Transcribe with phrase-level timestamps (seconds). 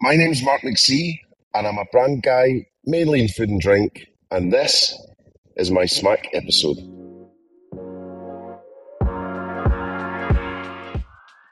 [0.00, 1.18] My name's Mark McCulloch,
[1.54, 4.96] and I'm a brand guy, mainly in food and drink, and this
[5.56, 6.76] is my Smack episode.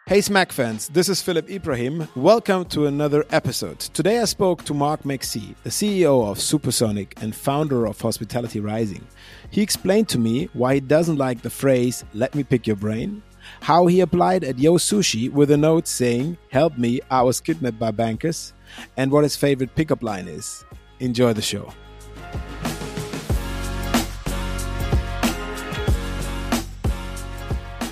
[0.06, 2.06] Hey Smack fans, this is Philip Ibrahim.
[2.14, 3.80] Welcome to another episode.
[3.80, 9.04] Today I spoke to Mark McCulloch, the CEO of Supersonic and founder of Hospitality Rising.
[9.50, 13.24] He explained to me why he doesn't like the phrase, let me pick your brain,
[13.60, 17.78] how he applied at Yo Sushi with a note saying, Help me, I was kidnapped
[17.78, 18.52] by bankers,
[18.96, 20.64] and what his favorite pickup line is.
[21.00, 21.72] Enjoy the show.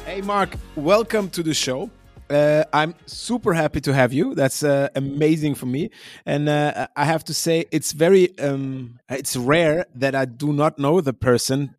[0.04, 1.91] Hey, Mark, welcome to the show.
[2.30, 4.34] Uh, I'm super happy to have you.
[4.34, 5.91] That's uh, amazing for me,
[6.24, 10.78] and uh, I have to say it's very um, it's rare that I do not
[10.78, 11.74] know the person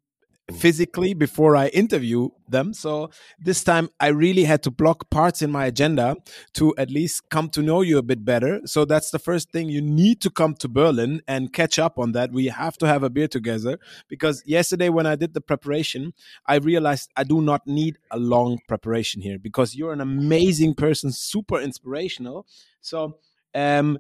[0.53, 2.73] physically before I interview them.
[2.73, 3.09] So
[3.39, 6.17] this time I really had to block parts in my agenda
[6.53, 8.61] to at least come to know you a bit better.
[8.65, 12.11] So that's the first thing you need to come to Berlin and catch up on
[12.11, 12.31] that.
[12.31, 16.13] We have to have a beer together because yesterday when I did the preparation,
[16.45, 21.11] I realized I do not need a long preparation here because you're an amazing person,
[21.11, 22.45] super inspirational.
[22.81, 23.17] So
[23.55, 23.97] um,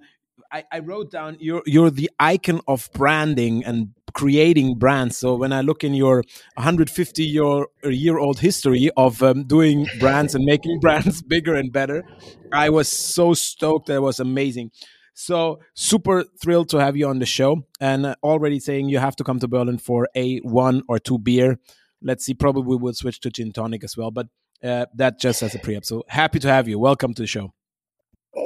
[0.51, 5.17] I, I, wrote down you're you're the icon of branding and creating brands.
[5.17, 6.23] So when I look in your
[6.55, 12.03] 150 year year old history of um, doing brands and making brands bigger and better,
[12.51, 13.87] I was so stoked.
[13.87, 14.71] That was amazing.
[15.13, 19.15] So super thrilled to have you on the show, and uh, already saying you have
[19.17, 21.59] to come to Berlin for a one or two beer.
[22.01, 22.33] Let's see.
[22.33, 24.27] Probably we'll switch to gin tonic as well, but
[24.63, 25.85] uh, that just as a pre-up.
[25.85, 26.79] So happy to have you.
[26.79, 27.53] Welcome to the show.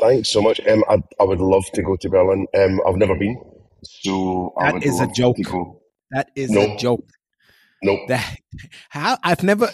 [0.01, 0.61] Thanks so much.
[0.67, 2.45] Um, I, I would love to go to Berlin.
[2.55, 3.35] Um, I've never been,
[3.83, 5.37] so that is a joke.
[6.11, 6.71] That is nope.
[6.71, 7.09] a joke.
[7.81, 7.99] Nope.
[8.09, 8.37] That,
[8.89, 9.69] how I've never.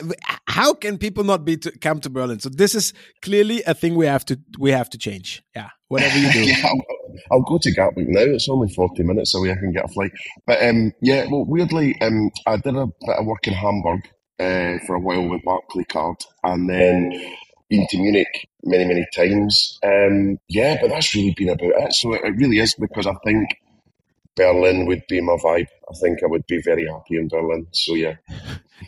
[0.47, 2.39] How can people not be to come to Berlin?
[2.39, 5.43] So this is clearly a thing we have to we have to change.
[5.55, 6.43] Yeah, whatever you do.
[6.45, 6.81] yeah, I'll,
[7.31, 8.21] I'll, go to Gatwick now.
[8.21, 9.51] It's only forty minutes away.
[9.51, 10.11] I can get a flight.
[10.45, 14.01] But um, yeah, well, weirdly, um, I did a bit of work in Hamburg
[14.39, 17.11] uh, for a while with Barclaycard, and then
[17.69, 19.79] been to Munich many, many times.
[19.83, 21.93] Um, yeah, but that's really been about it.
[21.93, 23.49] So it, it really is because I think
[24.35, 25.67] Berlin would be my vibe.
[25.89, 27.67] I think I would be very happy in Berlin.
[27.71, 28.15] So yeah.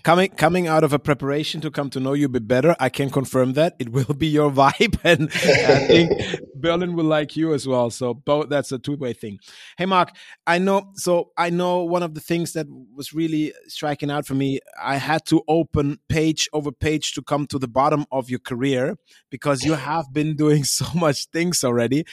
[0.03, 2.89] Coming coming out of a preparation to come to know you a bit better, I
[2.89, 6.11] can confirm that it will be your vibe, and I think
[6.55, 7.89] Berlin will like you as well.
[7.89, 9.39] So both that's a two way thing.
[9.77, 10.11] Hey Mark,
[10.45, 10.91] I know.
[10.95, 14.59] So I know one of the things that was really striking out for me.
[14.81, 18.97] I had to open page over page to come to the bottom of your career
[19.29, 22.05] because you have been doing so much things already.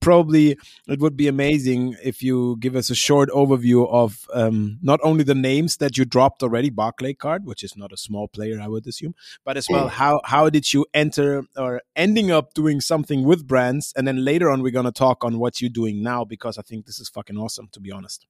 [0.00, 0.56] Probably
[0.88, 5.24] it would be amazing if you give us a short overview of um, not only
[5.24, 8.68] the names that you dropped already, Barclay card, which is not a small player, I
[8.68, 9.14] would assume,
[9.44, 13.92] but as well, how how did you enter or ending up doing something with brands,
[13.96, 16.86] and then later on we're gonna talk on what you're doing now because I think
[16.86, 18.26] this is fucking awesome, to be honest.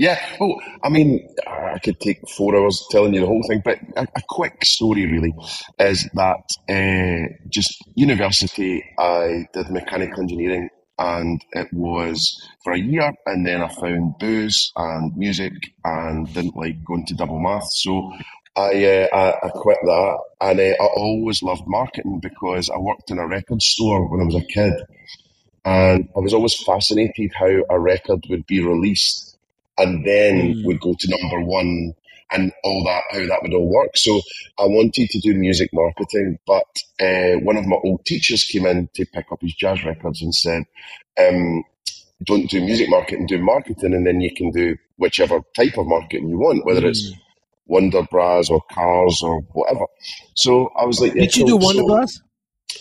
[0.00, 3.78] yeah, well, I mean, I could take four hours telling you the whole thing, but
[3.96, 5.32] a, a quick story really
[5.78, 13.12] is that uh, just university, I did mechanical engineering and it was for a year
[13.26, 15.52] and then I found booze and music
[15.84, 18.12] and didn't like going to double math so
[18.54, 23.10] I, uh, I, I quit that and uh, I always loved marketing because I worked
[23.10, 24.74] in a record store when I was a kid
[25.64, 29.38] and I was always fascinated how a record would be released
[29.78, 30.64] and then mm.
[30.66, 31.94] would go to number one
[32.32, 33.96] and all that, how that would all work.
[33.96, 34.20] So
[34.58, 36.66] I wanted to do music marketing, but
[37.00, 40.34] uh, one of my old teachers came in to pick up his jazz records and
[40.34, 40.64] said,
[41.18, 41.64] um,
[42.24, 46.28] don't do music marketing, do marketing, and then you can do whichever type of marketing
[46.28, 46.90] you want, whether mm.
[46.90, 47.12] it's
[47.66, 49.86] Wonder Bras or cars or whatever.
[50.34, 52.22] So I was like, yeah, Did you do Wonder so, Bras?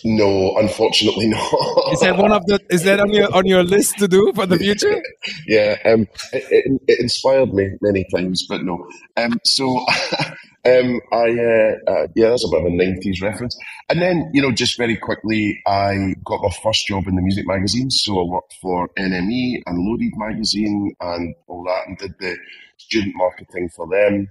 [0.03, 1.94] No, unfortunately not.
[1.94, 2.59] is that one of the?
[2.69, 5.02] Is that on your on your list to do for the future?
[5.47, 8.88] yeah, um, it, it, it, inspired me many times, but no.
[9.18, 9.68] Um, so,
[10.66, 13.57] um, I uh, uh, yeah, that's a bit of a '90s reference.
[13.90, 17.46] And then, you know, just very quickly, I got my first job in the music
[17.47, 18.02] magazines.
[18.03, 22.38] So I worked for NME and Loaded magazine and all that, and did the
[22.78, 24.29] student marketing for them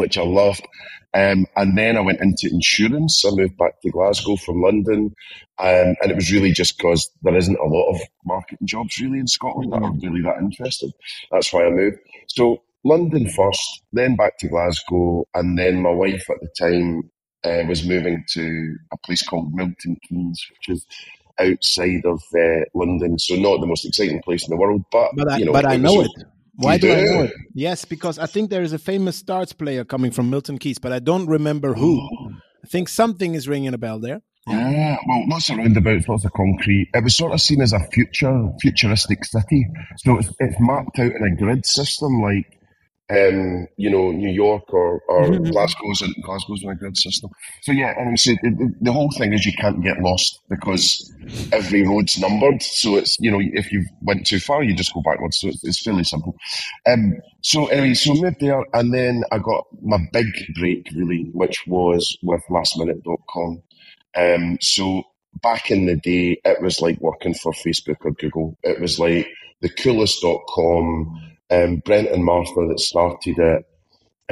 [0.00, 0.66] which I loved.
[1.12, 3.24] Um, and then I went into insurance.
[3.24, 5.14] I moved back to Glasgow from London.
[5.58, 9.18] Um, and it was really just because there isn't a lot of marketing jobs really
[9.18, 10.92] in Scotland that are really that interested.
[11.30, 11.98] That's why I moved.
[12.28, 15.26] So London first, then back to Glasgow.
[15.34, 17.10] And then my wife at the time
[17.44, 20.86] uh, was moving to a place called Milton Keynes, which is
[21.40, 23.18] outside of uh, London.
[23.18, 25.66] So not the most exciting place in the world, but, but I, you know, but
[25.66, 26.10] I know it.
[26.60, 27.32] Why do I know it?
[27.54, 30.92] Yes, because I think there is a famous starts player coming from Milton Keynes, but
[30.92, 32.00] I don't remember who.
[32.00, 32.32] Oh.
[32.62, 34.20] I think something is ringing a bell there.
[34.46, 36.90] Yeah, ah, well, lots of roundabouts, lots of concrete.
[36.94, 39.66] It was sort of seen as a future, futuristic city.
[39.98, 42.59] So it's, it's mapped out in a grid system, like
[43.10, 45.44] um, you know, New York or, or mm-hmm.
[45.50, 47.30] Glasgow's and Glasgow's in a grid system.
[47.62, 51.12] So yeah, and so the, the, whole thing is you can't get lost because
[51.52, 52.62] every road's numbered.
[52.62, 55.40] So it's you know if you went too far, you just go backwards.
[55.40, 56.36] So it's, it's fairly simple.
[56.86, 60.26] Um, so anyway, so moved there, and then I got my big
[60.58, 63.62] break really, which was with lastminute.com.
[64.16, 65.02] Um, so
[65.42, 68.56] back in the day, it was like working for Facebook or Google.
[68.62, 69.26] It was like
[69.62, 73.64] the coolest.com um, Brent and Martha that started it.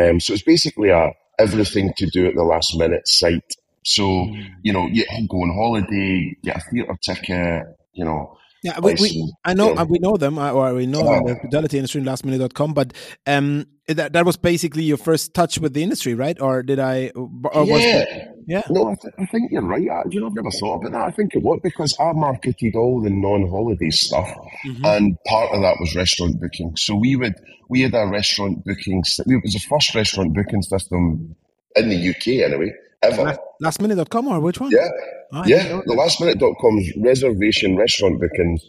[0.00, 3.54] Um, so it's basically a everything to do at the last minute site.
[3.84, 4.46] So, mm.
[4.62, 8.36] you know, you go on holiday, get a theatre ticket, you know.
[8.62, 11.26] Yeah, we, we I know, you know, we know them, uh, or we know them,
[11.26, 12.92] the fidelity industry lastminute.com, but
[13.26, 16.40] um, that, that was basically your first touch with the industry, right?
[16.40, 17.10] Or did I?
[17.14, 18.28] Or yeah.
[18.46, 18.62] yeah.
[18.68, 19.88] No, I, th- I, think you're right.
[19.88, 21.02] I, you know, I've never thought about that.
[21.02, 24.28] I think it was because I marketed all the non-holiday stuff,
[24.66, 24.84] mm-hmm.
[24.84, 26.76] and part of that was restaurant booking.
[26.76, 27.34] So we would
[27.68, 29.02] we had a restaurant booking.
[29.18, 31.36] It was the first restaurant booking system
[31.76, 32.72] in the UK, anyway.
[33.02, 33.38] Ever.
[33.62, 34.70] Lastminute.com or which one?
[34.70, 34.88] Yeah.
[35.32, 35.80] Oh, yeah.
[35.86, 38.62] The lastminute.com's reservation restaurant bookings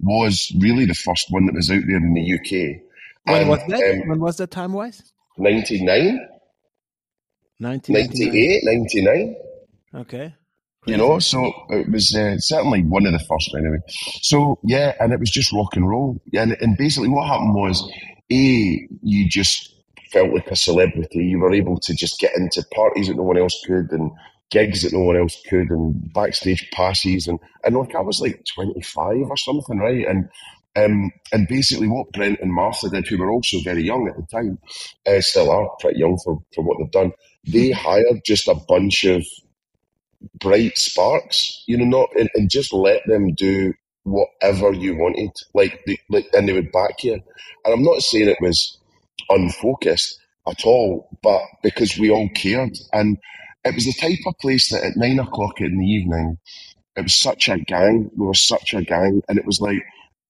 [0.00, 2.82] was really the first one that was out there in the UK.
[3.24, 4.00] When and, was that?
[4.02, 5.12] Um, when was that time wise?
[5.38, 6.26] 99.
[7.58, 9.36] 98, 99.
[9.94, 10.34] Okay.
[10.86, 13.78] You know, so it was uh, certainly one of the first anyway.
[14.22, 16.22] So yeah, and it was just rock and roll.
[16.32, 17.86] And, and basically what happened was,
[18.32, 19.74] A, you just
[20.12, 21.24] felt like a celebrity.
[21.24, 24.10] You were able to just get into parties that no one else could and
[24.50, 28.44] gigs that no one else could and backstage passes and, and like I was like
[28.54, 30.06] 25 or something, right?
[30.06, 30.28] And
[30.76, 34.26] um, and basically, what Brent and Martha did, who were also very young at the
[34.30, 34.58] time,
[35.06, 37.12] uh, still are pretty young for, for what they've done,
[37.46, 39.24] they hired just a bunch of
[40.38, 43.74] bright sparks, you know, not and, and just let them do
[44.04, 47.14] whatever you wanted, like, like, and they would back you.
[47.14, 48.78] And I'm not saying it was
[49.30, 53.18] unfocused at all, but because we all cared, and
[53.64, 56.38] it was the type of place that at nine o'clock in the evening,
[56.96, 58.10] it was such a gang.
[58.16, 59.82] We were such a gang, and it was like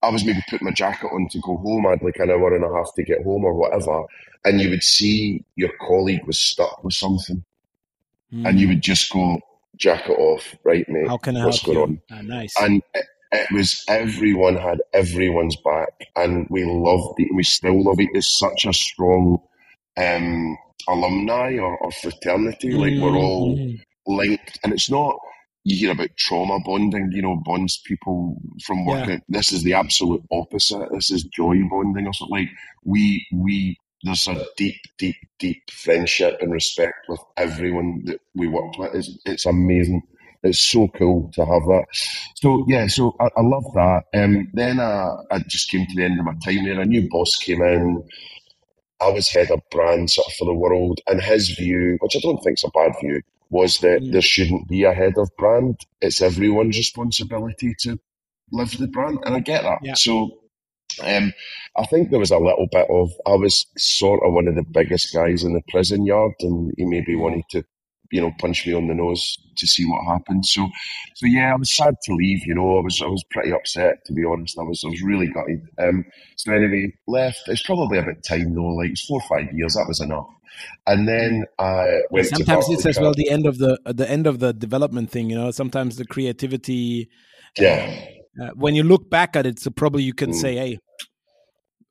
[0.03, 1.87] I was maybe putting my jacket on to go home.
[1.87, 4.05] I had like an hour and a half to get home or whatever.
[4.45, 7.45] And you would see your colleague was stuck with something.
[8.33, 8.49] Mm.
[8.49, 9.39] And you would just go,
[9.77, 11.09] jacket off, right, mate?
[11.09, 12.15] How can I What's help going you?
[12.15, 12.19] on?
[12.19, 12.55] Ah, nice.
[12.61, 12.83] And
[13.33, 15.93] it, was everyone had everyone's back.
[16.17, 17.35] And we loved it.
[17.35, 18.11] We still love it.
[18.13, 19.39] It's such a strong
[19.97, 20.57] um,
[20.89, 22.73] alumni or, or fraternity.
[22.73, 23.03] Like mm.
[23.03, 23.75] we're all hmm.
[24.07, 24.59] linked.
[24.65, 25.17] And it's not
[25.65, 29.09] you hear about trauma bonding, you know, bonds people from work.
[29.09, 29.19] Yeah.
[29.29, 30.89] This is the absolute opposite.
[30.91, 32.39] This is joy bonding or something.
[32.39, 32.49] Like
[32.85, 38.79] we we there's a deep, deep, deep friendship and respect with everyone that we worked
[38.79, 38.95] with.
[38.95, 40.03] It's, it's amazing.
[40.43, 41.85] It's so cool to have that.
[42.37, 44.05] So yeah, so I, I love that.
[44.15, 46.81] Um, then I, I just came to the end of my time there.
[46.81, 48.03] A new boss came in.
[49.03, 52.21] I was head of brand sort of for the world, and his view, which I
[52.21, 54.13] don't think is a bad view, was that mm.
[54.13, 55.81] there shouldn't be a head of brand.
[56.01, 57.99] It's everyone's responsibility to
[58.53, 59.19] live the brand.
[59.25, 59.79] And I get that.
[59.83, 59.95] Yeah.
[59.95, 60.39] So
[61.03, 61.33] um,
[61.77, 64.65] I think there was a little bit of, I was sort of one of the
[64.65, 67.21] biggest guys in the prison yard, and he maybe mm.
[67.21, 67.65] wanted to,
[68.11, 70.45] you know, punch me on the nose to see what happened.
[70.47, 70.69] So,
[71.15, 72.45] so yeah, I was sad to leave.
[72.47, 74.59] You know, I was I was pretty upset to be honest.
[74.59, 75.67] I was I was really gutted.
[75.79, 76.05] Um,
[76.37, 77.43] so anyway, left.
[77.47, 79.75] It's probably a bit time though, like four or five years.
[79.75, 80.29] That was enough.
[80.87, 82.27] And then I went.
[82.27, 85.31] Sometimes it's as well the end of the the end of the development thing.
[85.31, 87.09] You know, sometimes the creativity.
[87.59, 88.07] Yeah.
[88.41, 90.35] Uh, when you look back at it, so probably you can mm.
[90.35, 90.79] say, "Hey,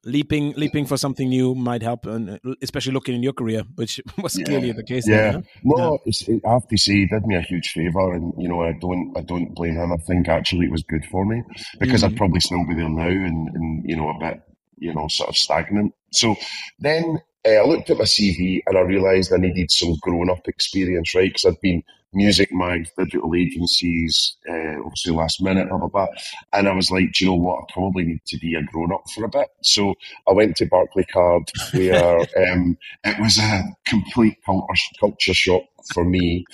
[0.05, 4.37] leaping leaping for something new might help, and especially looking in your career, which was
[4.37, 4.45] yeah.
[4.45, 5.07] clearly the case.
[5.07, 5.41] Yeah, huh?
[5.63, 6.37] no, yeah.
[6.45, 9.13] I have to say, he did me a huge favor, and you know, I don't,
[9.17, 9.91] I don't blame him.
[9.91, 11.43] I think actually it was good for me
[11.79, 12.13] because mm-hmm.
[12.13, 14.41] I'd probably still be there now, and, and you know, a bit,
[14.77, 15.93] you know, sort of stagnant.
[16.11, 16.35] So
[16.79, 20.47] then uh, I looked at my CV and I realised I needed some grown up
[20.47, 21.29] experience, right?
[21.29, 26.07] Because I'd been music mags, digital agencies, uh, obviously last minute, blah, blah, blah.
[26.53, 27.59] And I was like, do you know what?
[27.61, 29.47] I probably need to be a grown up for a bit.
[29.63, 29.93] So
[30.27, 32.19] I went to Barclaycard where
[32.51, 35.63] um, it was a complete culture, culture shock
[35.93, 36.45] for me.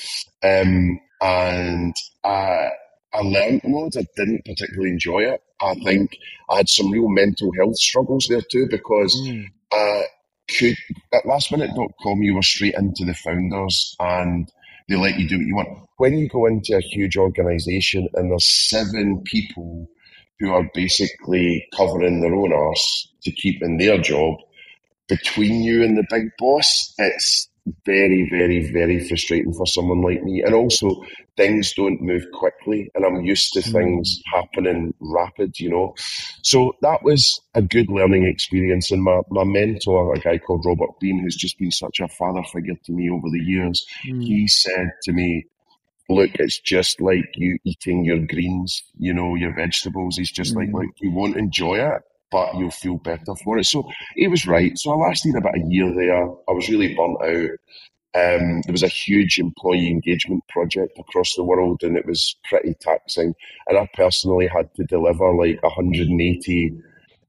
[0.44, 2.70] Um, and I,
[3.14, 3.98] I learned loads.
[3.98, 5.42] I didn't particularly enjoy it.
[5.62, 6.18] I think
[6.50, 9.46] I had some real mental health struggles there too because mm.
[9.72, 10.02] uh,
[10.48, 10.76] could
[11.14, 14.52] at lastminute.com you were straight into the founders and
[14.88, 15.90] they let you do what you want.
[15.98, 19.88] When you go into a huge organization and there's seven people
[20.40, 24.36] who are basically covering their own arse to keep in their job,
[25.08, 27.50] between you and the big boss, it's
[27.86, 30.44] very, very, very frustrating for someone like me.
[30.44, 31.04] And also,
[31.36, 35.96] things don't move quickly, and I'm used to things happening rapid, you know.
[36.44, 38.92] So that was a good learning experience.
[38.92, 42.44] And my, my mentor, a guy called Robert Bean, who's just been such a father
[42.54, 44.24] figure to me over the years, Mm.
[44.24, 45.46] he said to me,
[46.08, 50.18] Look, it's just like you eating your greens, you know, your vegetables.
[50.18, 50.74] He's just like, Mm.
[50.76, 53.66] like you won't enjoy it, but you'll feel better for it.
[53.66, 54.78] So he was right.
[54.78, 56.24] So I lasted about a year there.
[56.26, 57.52] I was really burnt out.
[58.16, 62.74] Um, there was a huge employee engagement project across the world, and it was pretty
[62.80, 63.36] taxing.
[63.68, 66.74] And I personally had to deliver like 180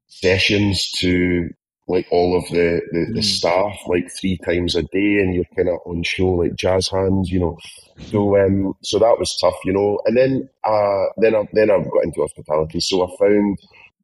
[0.07, 1.49] sessions to
[1.87, 3.23] like all of the, the, the Mm.
[3.23, 7.31] staff like three times a day, and you're kind of on show like jazz hands,
[7.31, 7.57] you know.
[7.99, 9.99] So um, so that was tough, you know.
[10.05, 12.79] And then uh, then I then I got into hospitality.
[12.79, 13.57] So I found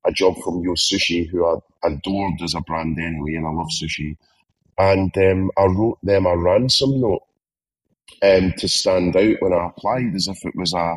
[0.05, 3.69] a job from Yo Sushi, who I adored as a brand anyway, and I love
[3.69, 4.17] sushi.
[4.77, 7.23] And um, I wrote them a ransom note
[8.21, 10.95] um, to stand out when I applied, as if it was a,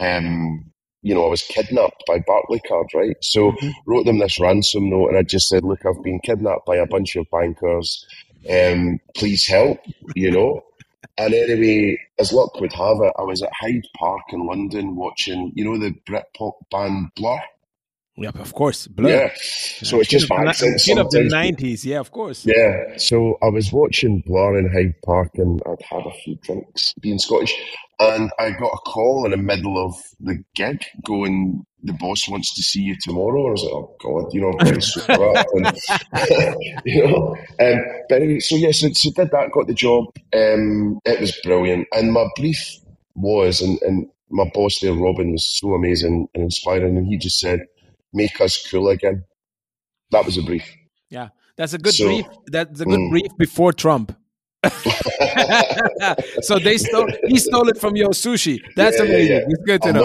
[0.00, 0.64] um,
[1.02, 3.16] you know, I was kidnapped by Barclaycard, right?
[3.22, 3.72] So Mhm.
[3.86, 6.86] wrote them this ransom note, and I just said, look, I've been kidnapped by a
[6.86, 8.06] bunch of bankers.
[8.50, 9.78] Um, please help,
[10.14, 10.60] you know.
[11.16, 15.52] And anyway, as luck would have it, I was at Hyde Park in London watching,
[15.54, 17.40] you know, the Britpop band Blur.
[18.16, 18.86] Yep, of course.
[18.86, 19.08] Blur.
[19.08, 19.30] Yeah.
[19.82, 21.84] So it's just of the my ni- accent kid of the nineties.
[21.84, 22.46] Yeah, of course.
[22.46, 26.94] Yeah, so I was watching Blur in Hyde Park and I'd had a few drinks
[27.00, 27.54] being Scottish
[28.00, 32.54] and I got a call in the middle of the gig going, the boss wants
[32.54, 33.48] to see you tomorrow.
[33.48, 35.46] I was like, oh God, you know, I'm super up.
[35.52, 35.76] And,
[36.84, 40.06] you know, um, but anyway, so yeah, so, so did that, got the job.
[40.32, 41.86] Um, it was brilliant.
[41.92, 42.58] And my brief
[43.14, 46.96] was, and, and my boss there, Robin, was so amazing and inspiring.
[46.96, 47.60] And he just said,
[48.14, 49.24] make us cool again.
[50.10, 50.64] That was a brief.
[51.10, 52.26] Yeah, that's a good So- brief.
[52.46, 53.10] That's a good Mm.
[53.10, 54.16] brief before Trump.
[56.40, 57.08] so they stole.
[57.26, 58.60] He stole it from Yo Sushi.
[58.76, 59.36] That's Yeah, yeah, amazing.
[59.36, 59.46] yeah.
[59.48, 60.00] It's good to I'm know.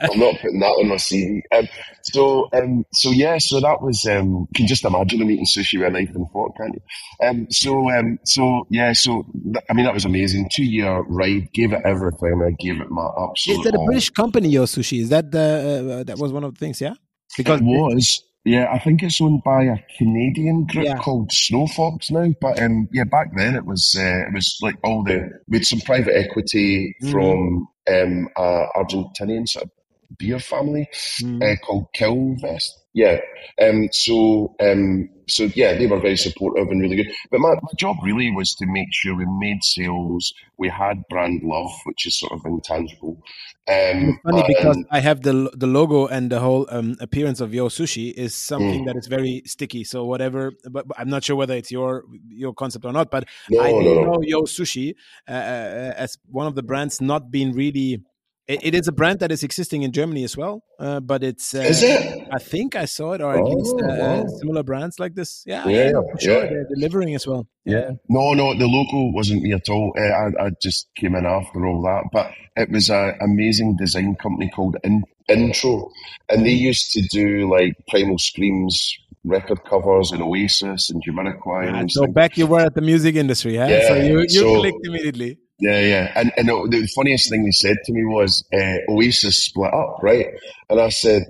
[0.00, 1.40] not, I'm not putting that on my CV.
[1.52, 1.68] Um,
[2.02, 4.06] so, um, so yeah, so that was.
[4.06, 7.26] Um, can just imagine them eating sushi with a knife and fork, can't you?
[7.26, 9.24] Um, so, um, so yeah, so
[9.68, 10.48] I mean that was amazing.
[10.54, 12.40] Two year ride, gave it everything.
[12.46, 13.58] I gave it my absolute.
[13.58, 13.86] Is that a all.
[13.86, 15.00] British company, Yo Sushi?
[15.00, 16.80] Is that the uh, that was one of the things?
[16.80, 16.94] Yeah,
[17.36, 18.22] because It was.
[18.46, 20.96] Yeah, I think it's owned by a Canadian group Yeah.
[20.98, 22.28] called Snow Fox now.
[22.42, 25.66] But um, yeah, back then it was uh, it was like all the we had
[25.66, 27.10] some private equity Mhm.
[27.10, 29.70] from um, a Argentinian sort of
[30.18, 30.86] beer family
[31.22, 31.42] Mm.
[31.42, 32.68] uh, called Quilvest.
[32.92, 33.18] Yeah.
[33.60, 37.10] Um, so, um, so yeah, they were very supportive and really good.
[37.30, 41.42] But my, my job really was to make sure we made sales, we had brand
[41.42, 43.22] love, which is sort of intangible.
[43.66, 47.54] Um, It's funny because I have the the logo and the whole um, appearance of
[47.54, 48.86] Yo Sushi is something Mm.
[48.86, 49.84] that is very sticky.
[49.84, 53.10] So whatever, but, but I'm not sure whether it's your your concept or not.
[53.10, 54.02] But no, I no, do no.
[54.04, 54.94] know Yo Sushi
[55.28, 58.02] uh, uh, as one of the brands not being really.
[58.46, 61.54] It, it is a brand that is existing in Germany as well, uh, but it's.
[61.54, 62.28] Uh, Is it?
[62.30, 64.26] I think I saw it, or at Oh, least uh, wow.
[64.40, 65.42] similar brands like this.
[65.46, 66.44] Yeah, Yeah, yeah, for sure.
[66.44, 66.50] yeah.
[66.50, 67.46] They're delivering as well.
[67.64, 67.92] Yeah.
[68.10, 69.94] No, no, the logo wasn't me at all.
[69.96, 72.04] Uh, I, I just came in after all that.
[72.12, 75.90] But it was an amazing design company called In- Intro.
[76.28, 81.76] And they used to do like Primal Screams record covers and Oasis and Jamiroquai and
[81.76, 82.14] Ah, so things.
[82.14, 83.68] back you were at the music industry, huh?
[83.88, 85.38] so you you so- clicked immediately.
[85.58, 86.12] Yeah, yeah.
[86.16, 90.26] And, and the, funniest thing they said to me was uh, Oasis split up, right?
[90.68, 91.22] And I said,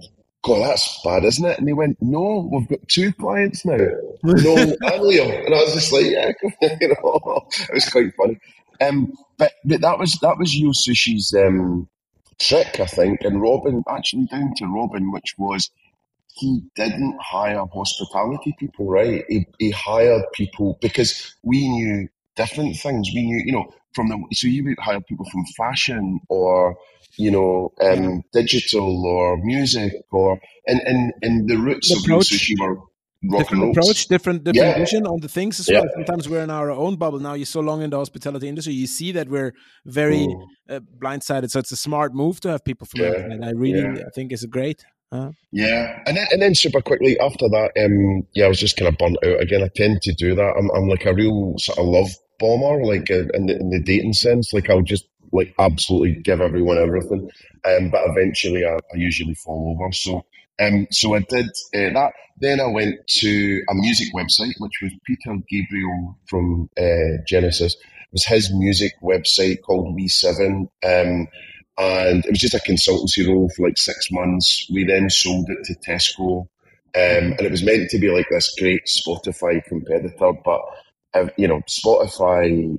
[0.43, 1.59] God, that's bad, isn't it?
[1.59, 3.79] And they went, No, we've got two clients now.
[4.23, 5.47] Noel, and Liam.
[5.47, 6.33] And I was just like, Yeah,
[6.81, 8.39] you know, it was quite funny.
[8.81, 11.89] Um, but but that was that was Yo Sushi's um,
[12.39, 13.23] trick, I think.
[13.23, 15.71] And Robin, actually down to Robin, which was
[16.35, 19.25] he didn't hire hospitality people, right?
[19.29, 23.11] He, he hired people because we knew different things.
[23.15, 26.77] We knew, you know, from the so you would hire people from fashion or
[27.17, 32.31] you know um, digital or music or and and and the roots The of approach-
[32.31, 34.85] sushi were rock and different approach, different different Yeah.
[34.85, 35.81] vision on the things as Yeah.
[35.81, 35.89] well.
[35.95, 37.21] Sometimes we're in our own bubble.
[37.21, 39.53] Now you're so long in the hospitality industry, you see that we're
[39.87, 40.43] very Mm.
[40.69, 41.49] uh, blindsided.
[41.51, 43.09] So it's a smart move to have people from Yeah.
[43.11, 43.43] outside.
[43.45, 43.85] I really.
[44.09, 44.85] I think is a great.
[45.15, 48.77] Uh, Yeah, and then and then super quickly after that, um, yeah, I was just
[48.77, 49.63] kind of burnt out again.
[49.63, 50.55] I tend to do that.
[50.59, 53.81] I'm I'm like a real sort of love bomber, like uh, in the in the
[53.83, 54.53] dating sense.
[54.53, 57.31] Like I'll just like absolutely give everyone everything,
[57.65, 59.93] um, but eventually I, I usually fall over.
[59.93, 60.25] So
[60.61, 62.13] um, so I did uh, that.
[62.39, 67.75] Then I went to a music website, which was Peter Gabriel from uh, Genesis.
[67.75, 70.69] It was his music website called We7.
[70.85, 71.29] Um,
[71.77, 74.67] and it was just a consultancy role for like six months.
[74.73, 76.47] We then sold it to Tesco, um,
[76.95, 80.61] and it was meant to be like this great Spotify competitor, but
[81.15, 82.79] uh, you know, Spotify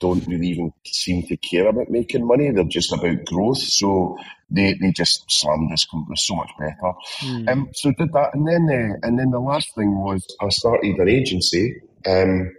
[0.00, 2.50] don't really even seem to care about making money.
[2.50, 3.58] They're just about growth.
[3.58, 4.16] So
[4.50, 6.92] they, they just slammed this company so much better.
[7.20, 7.48] Mm.
[7.50, 10.96] Um, so did that, and then uh, and then the last thing was I started
[10.96, 12.54] an agency um,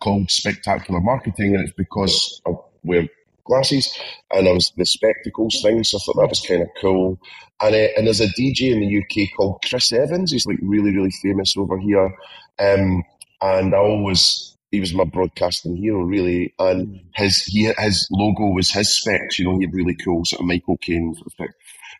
[0.00, 2.52] called Spectacular Marketing, and it's because I
[2.84, 3.08] wear
[3.44, 3.96] glasses
[4.32, 5.84] and I was the spectacles thing.
[5.84, 7.18] So I thought that was kind of cool.
[7.60, 10.32] And uh, and there's a DJ in the UK called Chris Evans.
[10.32, 12.14] He's like really really famous over here.
[12.58, 13.02] Um,
[13.40, 16.54] and I always he was my broadcasting hero, really.
[16.58, 19.38] And his he, his logo was his specs.
[19.38, 21.54] You know, he had really cool sort of Michael Caine sort of specs.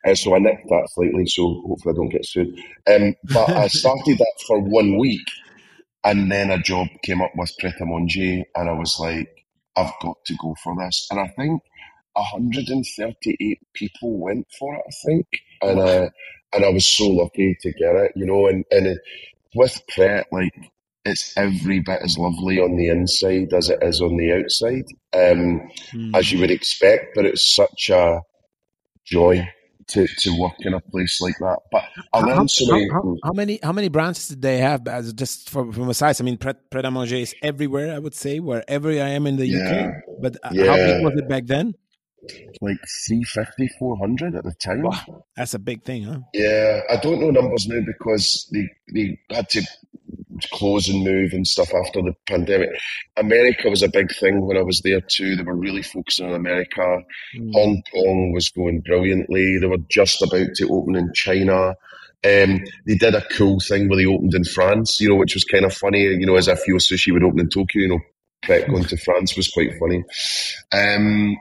[0.05, 2.59] Uh, so I nicked that slightly, so hopefully I don't get sued.
[2.91, 5.29] Um, but I started that for one week,
[6.03, 9.42] and then a job came up with Pret and I was like,
[9.77, 11.07] I've got to go for this.
[11.11, 11.63] And I think
[12.15, 15.27] 138 people went for it, I think,
[15.63, 16.09] and uh,
[16.53, 18.47] and I was so lucky to get it, you know.
[18.47, 18.99] And and
[19.55, 20.55] with Pret, like
[21.05, 25.69] it's every bit as lovely on the inside as it is on the outside, um,
[25.93, 26.17] mm.
[26.17, 27.15] as you would expect.
[27.15, 28.21] But it's such a
[29.05, 29.49] joy
[29.89, 31.59] to, to work in a place like that.
[31.71, 32.89] But I learned how, so many.
[32.89, 34.87] How, how, many how many branches did they have?
[34.89, 37.95] As just from, from a size, I mean, Pret, Pret a Manger is everywhere.
[37.95, 39.59] I would say wherever I am in the yeah.
[39.59, 39.95] UK.
[40.21, 40.67] But yeah.
[40.67, 41.75] how big was it back then?
[42.61, 44.83] Like 350, 400 at the time.
[44.83, 46.21] Wow, that's a big thing, huh?
[46.33, 49.67] Yeah, I don't know numbers now because they, they had to
[50.53, 52.71] close and move and stuff after the pandemic.
[53.17, 55.37] America was a big thing when I was there too.
[55.37, 57.03] They were really focusing on America.
[57.37, 57.53] Mm.
[57.53, 59.59] Hong Kong was going brilliantly.
[59.59, 61.75] They were just about to open in China.
[62.25, 65.45] Um, they did a cool thing where they opened in France, you know, which was
[65.45, 68.01] kind of funny, you know, as if Yo Sushi would open in Tokyo, you know,
[68.43, 70.05] Pret going to France was quite funny.
[70.73, 71.37] Um,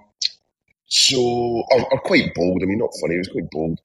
[0.88, 2.62] so, or, or, quite bold.
[2.62, 3.79] I mean, not funny, it was quite bold.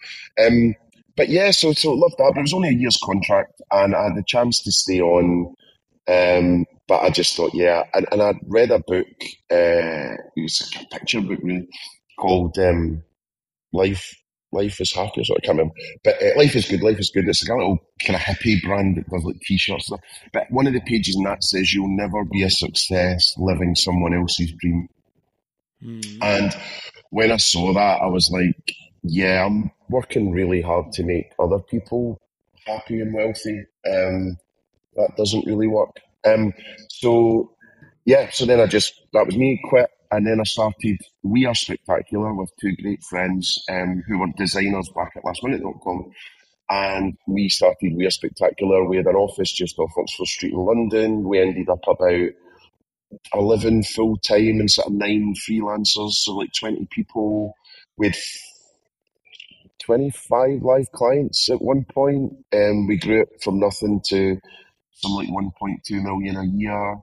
[0.44, 0.74] Um,
[1.16, 2.32] but yeah, so so loved that.
[2.34, 5.54] But it was only a year's contract, and I had the chance to stay on.
[6.08, 9.06] Um, but I just thought, yeah, and, and I'd read a book.
[9.50, 11.68] Uh, it was a picture book, really,
[12.18, 13.02] called um,
[13.72, 14.14] "Life."
[14.52, 15.74] Life is happy, so I can't remember.
[16.04, 16.80] But uh, life is good.
[16.80, 17.28] Life is good.
[17.28, 19.90] It's like a little kind of hippie brand that does like t-shirts.
[20.32, 24.14] But one of the pages in that says you'll never be a success living someone
[24.14, 24.88] else's dream.
[25.82, 26.18] Mm.
[26.22, 26.56] And
[27.10, 28.54] when I saw that, I was like,
[29.08, 32.20] yeah, I'm working really hard to make other people
[32.66, 33.64] happy and wealthy.
[33.90, 34.36] Um,
[34.96, 35.96] that doesn't really work.
[36.24, 36.52] Um,
[36.88, 37.52] so
[38.04, 41.54] yeah, so then I just that was me quit, and then I started We Are
[41.54, 46.10] Spectacular with two great friends um, who were designers back at lastminute.com.
[46.68, 48.84] And we started We Are Spectacular.
[48.88, 51.28] We had an office just off Oxford Street in London.
[51.28, 52.30] We ended up about
[53.34, 57.54] 11 full time and sort of nine freelancers, so like 20 people.
[57.96, 58.16] We had
[59.86, 62.32] 25 live clients at one point.
[62.52, 64.38] Um, we grew it from nothing to
[64.92, 66.96] some like 1.2 million a year.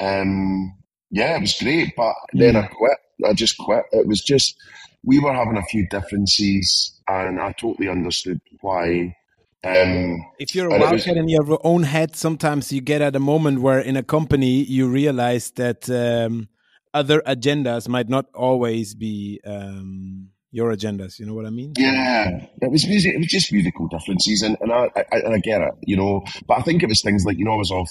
[0.00, 0.76] Um,
[1.10, 2.98] yeah, it was great, but then I quit.
[3.26, 3.84] I just quit.
[3.92, 4.56] It was just,
[5.04, 9.16] we were having a few differences and I totally understood why.
[9.62, 13.60] Um, if you're a wildcat in your own head, sometimes you get at a moment
[13.60, 16.48] where in a company you realize that um,
[16.94, 21.18] other agendas might not always be um, your agendas.
[21.18, 21.74] You know what I mean?
[21.76, 23.14] Yeah, it was music.
[23.14, 26.24] It was just musical differences, and and I, I, and I get it, you know.
[26.46, 27.90] But I think it was things like you know I was off,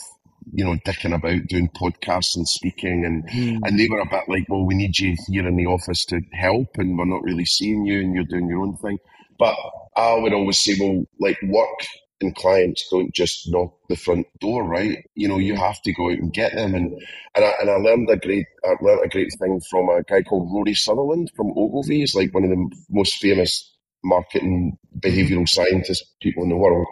[0.52, 3.60] you know, dicking about doing podcasts and speaking, and mm.
[3.64, 6.22] and they were a bit like, well, we need you here in the office to
[6.34, 8.98] help, and we're not really seeing you, and you're doing your own thing.
[9.38, 9.56] But
[9.96, 11.80] I would always say, well, like work
[12.22, 14.98] and clients don't just knock the front door, right?
[15.16, 16.76] You know, you have to go out and get them.
[16.76, 16.94] And
[17.36, 20.22] and I, and I learned a great I learned a great thing from a guy
[20.24, 22.00] called Rory Sutherland from Ogilvy.
[22.00, 26.88] He's like one of the most famous marketing behavioral scientist people in the world.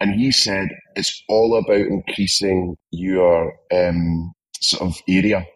[0.00, 5.46] And he said it's all about increasing your um, sort of area,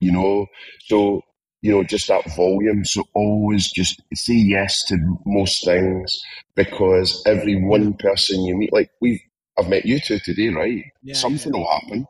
[0.00, 0.46] you know.
[0.86, 1.22] So
[1.60, 2.84] you know, just that volume.
[2.84, 6.20] So always just say yes to most things
[6.54, 9.20] because every one person you meet, like we've,
[9.58, 10.84] I've met you two today, right?
[11.02, 11.60] Yeah, Something yeah.
[11.60, 12.06] will happen,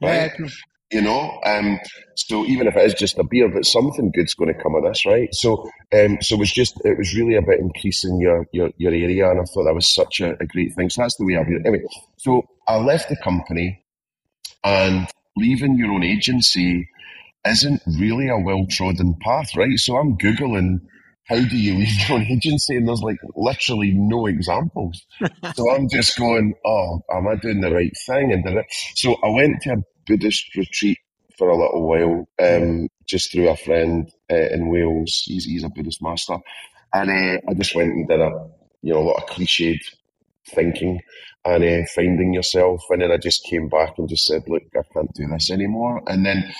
[0.00, 0.32] right?
[0.38, 0.46] Yeah,
[0.92, 1.78] you know, um,
[2.14, 4.84] so even if it is just a beer, but something good's going to come of
[4.84, 5.28] this, right?
[5.32, 9.28] So, um, so it was just, it was really about increasing your, your, your area.
[9.28, 10.88] And I thought that was such a, a great thing.
[10.88, 11.66] So that's the way I view it.
[11.66, 11.84] Anyway,
[12.18, 13.84] so I left the company
[14.62, 16.88] and leaving your own agency
[17.50, 19.78] isn't really a well trodden path, right?
[19.78, 20.80] So I'm Googling
[21.26, 22.76] how do you leave your agency?
[22.76, 25.04] And there's like literally no examples.
[25.54, 28.32] so I'm just going, oh, am I doing the right thing?
[28.32, 30.98] And so I went to a Buddhist retreat
[31.36, 35.22] for a little while, um, just through a friend uh, in Wales.
[35.26, 36.38] He's, he's a Buddhist master.
[36.94, 38.48] And uh, I just went and did a,
[38.82, 39.84] you know, a lot of cliched
[40.48, 41.00] thinking
[41.44, 42.82] and uh, finding yourself.
[42.90, 46.02] And then I just came back and just said, look, I can't do this anymore.
[46.06, 46.52] And then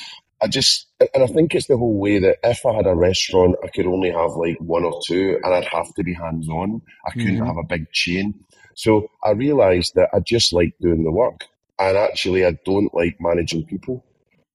[0.42, 3.56] I just, and I think it's the whole way that if I had a restaurant,
[3.64, 6.82] I could only have like one or two and I'd have to be hands on.
[7.06, 7.46] I couldn't Mhm.
[7.46, 8.34] have a big chain.
[8.74, 11.46] So I realised that I just like doing the work.
[11.78, 14.04] And actually, I don't like managing people.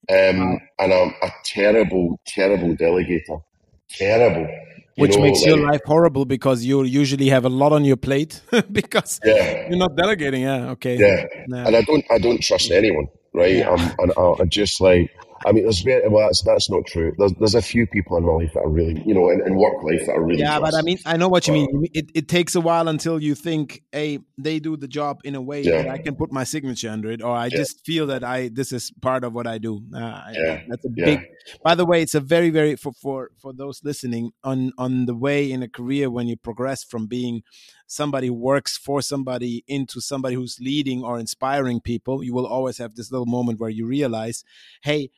[0.09, 3.41] Um, and I'm a terrible, terrible delegator.
[3.89, 4.47] Terrible.
[4.95, 7.97] You which know, makes your life horrible because you usually have a lot on your
[7.97, 8.41] plate
[8.71, 9.67] because Yeah.
[9.69, 10.41] you're not delegating.
[10.41, 10.97] Yeah, okay.
[10.97, 11.25] Yeah.
[11.47, 11.67] Yeah.
[11.67, 13.55] and I don't I don't trust anyone, right?
[13.55, 13.69] Yeah.
[13.69, 15.09] Um, and I, I just like
[15.45, 17.13] I mean, there's very well, that's that's not true.
[17.17, 19.55] There's there's a few people in my life that are really, you know, in, in
[19.55, 20.39] work life that are really.
[20.41, 21.87] yeah, but I mean, I know what you mean.
[21.93, 25.41] It, it takes a while until you think, hey, they do the job in a
[25.41, 25.81] way Yeah.
[25.83, 27.57] that I can put my signature under it, or I Yeah.
[27.57, 29.81] just feel that I this is part of what I do.
[29.93, 30.61] Uh, Yeah.
[30.67, 31.19] That's a big.
[31.63, 35.15] By the way, it's a very, very for for for those listening on on the
[35.15, 37.41] way in a career when you progress from being
[37.87, 42.23] somebody who works for somebody into somebody who's leading or inspiring people.
[42.23, 44.43] You will always have this little moment where you realize,
[44.83, 45.09] hey,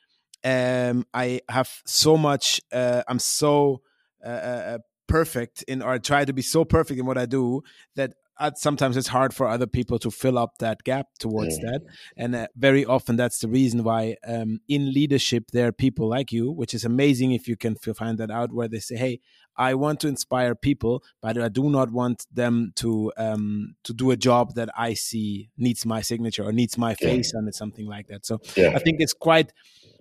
[0.43, 2.61] um, I have so much.
[2.71, 3.81] Uh, I'm so
[4.23, 4.77] uh, uh,
[5.07, 7.61] perfect in, or I try to be so perfect in what I do
[7.95, 11.69] that uh, sometimes it's hard for other people to fill up that gap towards Yeah.
[11.71, 11.81] that.
[12.17, 16.31] And uh, very often that's the reason why um, in leadership there are people like
[16.31, 19.19] you, which is amazing if you can find that out, where they say, "Hey,
[19.55, 24.09] I want to inspire people, but I do not want them to um, to do
[24.09, 27.09] a job that I see needs my signature or needs my Yeah.
[27.09, 29.53] face on it, something like that." So yeah, I think it's quite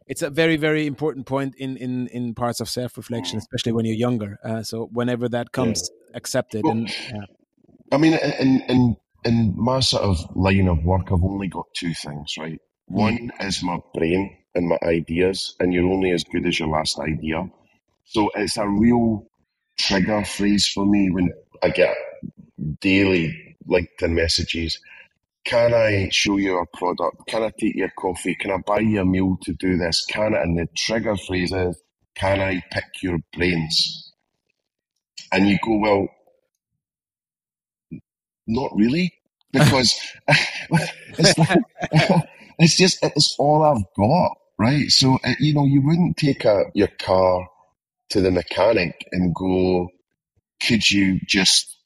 [0.06, 3.84] it's a very very important point in in in parts of self reflection, especially when
[3.84, 4.38] you're younger.
[4.44, 6.64] Uh, so whenever that comes, accept it.
[6.64, 7.26] Well, And yeah.
[7.92, 11.94] I mean, in in in my sort of line of work, I've only got two
[11.94, 12.60] things, right?
[12.86, 16.98] One is my brain and my ideas, and you're only as good as your last
[16.98, 17.48] idea.
[18.04, 19.26] So it's a real
[19.78, 21.94] trigger phrase for me when I get
[22.80, 24.78] daily LinkedIn messages.
[25.44, 27.26] Can I show you a product?
[27.28, 28.36] Can I take your coffee?
[28.36, 30.04] Can I buy you a meal to do this?
[30.06, 30.42] Can I?
[30.42, 31.80] And the trigger phrase is,
[32.14, 34.12] can I pick your brains?
[35.32, 36.08] And you go, well,
[38.46, 39.12] not really,
[39.52, 41.58] because it's, like,
[42.58, 44.90] it's just it's all I've got, right?
[44.90, 47.48] So uh, you know, you wouldn't take a, your car
[48.10, 49.88] to the mechanic and go,
[50.66, 51.76] could you just,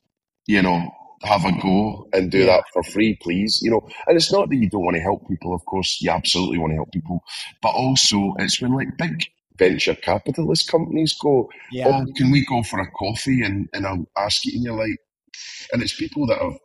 [0.46, 0.90] you know,
[1.22, 3.60] have a go and do that for free, please?
[3.62, 5.54] You know, and it's not that you don't want to help people.
[5.54, 7.22] Of course, you absolutely want to help people,
[7.62, 9.24] but also it's when like big
[9.58, 13.42] venture capitalist companies go, yeah, oh, can we go for a coffee?
[13.42, 14.98] And, and I'll ask you, and you're like,
[15.72, 16.58] and it's people that have,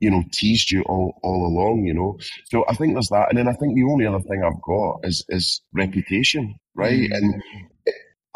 [0.00, 2.18] you know, teased you all, all along, you know.
[2.50, 3.30] So I think there's that.
[3.30, 7.10] And then I think the only other thing I've got is, is reputation, right?
[7.10, 7.16] Mm.
[7.16, 7.42] And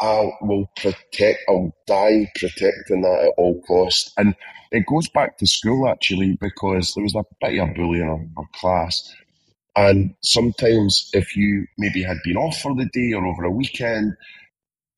[0.01, 4.11] I will protect, I'll die protecting that at all costs.
[4.17, 4.35] And
[4.71, 8.07] it goes back to school actually, because there was a bit of a bully in
[8.07, 9.13] our, our class.
[9.75, 14.13] And sometimes if you maybe had been off for the day or over a weekend,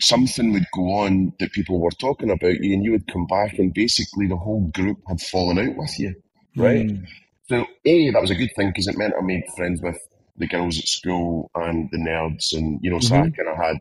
[0.01, 3.59] something would go on that people were talking about you and you would come back
[3.59, 6.15] and basically the whole group had fallen out with you,
[6.55, 6.87] right?
[6.87, 7.05] Mm.
[7.47, 9.99] So, A, that was a good thing because it meant I made friends with
[10.37, 13.77] the girls at school and the nerds and, you know, so I kind of had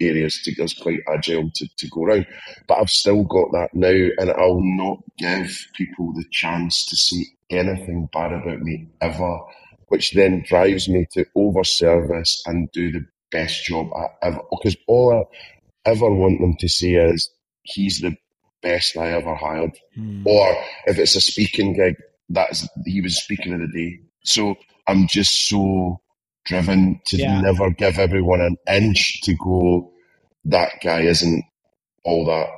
[0.00, 2.26] areas to, was quite agile to, to go around.
[2.66, 7.24] But I've still got that now and I'll not give people the chance to say
[7.50, 9.38] anything bad about me ever,
[9.88, 14.76] which then drives me to over service and do the best job I ever, because
[14.86, 17.30] all I ever want them to say is,
[17.62, 18.16] he's the
[18.62, 19.78] best I ever hired.
[19.96, 20.26] Mm.
[20.26, 20.56] Or
[20.86, 21.96] if it's a speaking gig,
[22.28, 24.00] that's he was speaking of the day.
[24.24, 24.56] So
[24.88, 26.00] I'm just so
[26.46, 27.40] driven to Yeah.
[27.40, 29.92] never give everyone an inch to go.
[30.44, 31.44] That guy isn't
[32.04, 32.48] all that.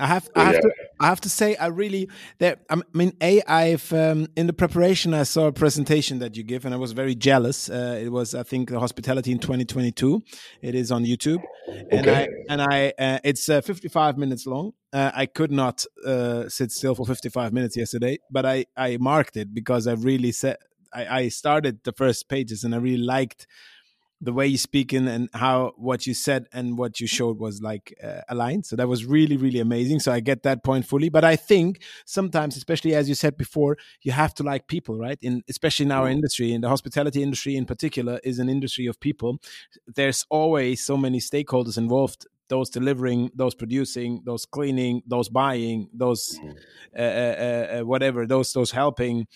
[0.00, 0.60] I have, I have yeah.
[0.60, 4.52] to, I have to say, I really, that I mean, a, I've um, in the
[4.52, 7.68] preparation, I saw a presentation that you give, and I was very jealous.
[7.68, 10.22] Uh, it was, I think, the hospitality in 2022.
[10.62, 11.42] It is on YouTube,
[11.90, 12.28] and Okay.
[12.28, 14.72] I, and I, uh, it's uh, 55 minutes long.
[14.92, 19.36] Uh, I could not uh, sit still for 55 minutes yesterday, but I, I marked
[19.36, 20.58] it because I really said,
[20.92, 23.46] I, I started the first pages, and I really liked
[24.20, 27.62] the way you speak in and how what you said and what you showed was
[27.62, 28.66] like uh, aligned.
[28.66, 30.00] So that was really really amazing.
[30.00, 31.08] So i get that point fully.
[31.08, 35.18] But i think sometimes especially as you said before you have to like people right?
[35.22, 38.98] In especially in our industry in the hospitality industry in particular is an industry of
[38.98, 39.38] people.
[39.86, 46.40] There's always so many stakeholders involved those delivering those producing those cleaning those buying those
[46.98, 49.26] uh, uh, uh, whatever those those helping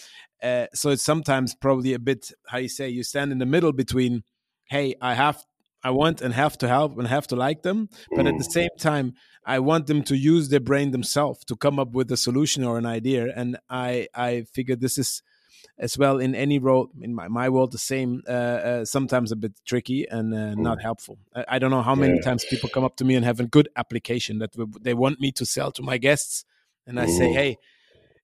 [0.42, 3.72] uh, so it's sometimes probably a bit how you say you stand in the middle
[3.72, 4.22] between
[4.68, 5.44] hey i have
[5.85, 8.52] i want and have to help and have to like them but at the Mm.
[8.52, 12.16] same time i want them to use their brain themselves to come up with a
[12.16, 15.22] solution or an idea and i i figure this is
[15.78, 19.37] as well in any role in my, my world the same uh, uh, sometimes a
[19.37, 22.20] bit tricky and uh, not helpful I, I, don't know how many yeah.
[22.22, 24.50] times people come up to me and have a good application that
[24.81, 26.44] they want me to sell to my guests
[26.87, 27.57] and i say hey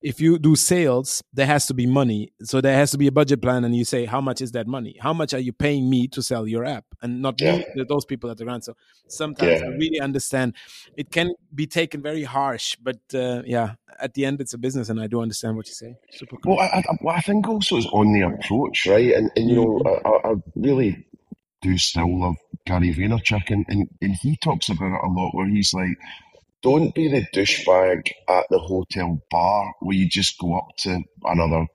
[0.01, 2.33] if you do sales, there has to be money.
[2.43, 4.67] So there has to be a budget plan, and you say, how much is that
[4.67, 4.97] money?
[5.01, 7.63] How much are you paying me to sell your app, and not yeah.
[7.89, 8.65] those people at the ground.
[8.65, 8.75] So
[9.09, 9.67] sometimes yeah.
[9.67, 10.55] I really understand
[10.97, 14.89] it can be taken very harsh, but uh, yeah, at the end it's a business,
[14.89, 15.97] and I do understand what you say.
[16.13, 16.57] Super cool.
[16.57, 19.13] Well, I, I, well, I think also it's on the approach, right?
[19.15, 20.29] And, and you know, mm-hmm.
[20.29, 21.07] I, I really
[21.61, 25.49] do still love Gary Vaynerchuk, and, and, and he talks about it a lot, where
[25.49, 25.97] he's like
[26.63, 31.67] don't be the douchebag at the hotel bar where you just go up to another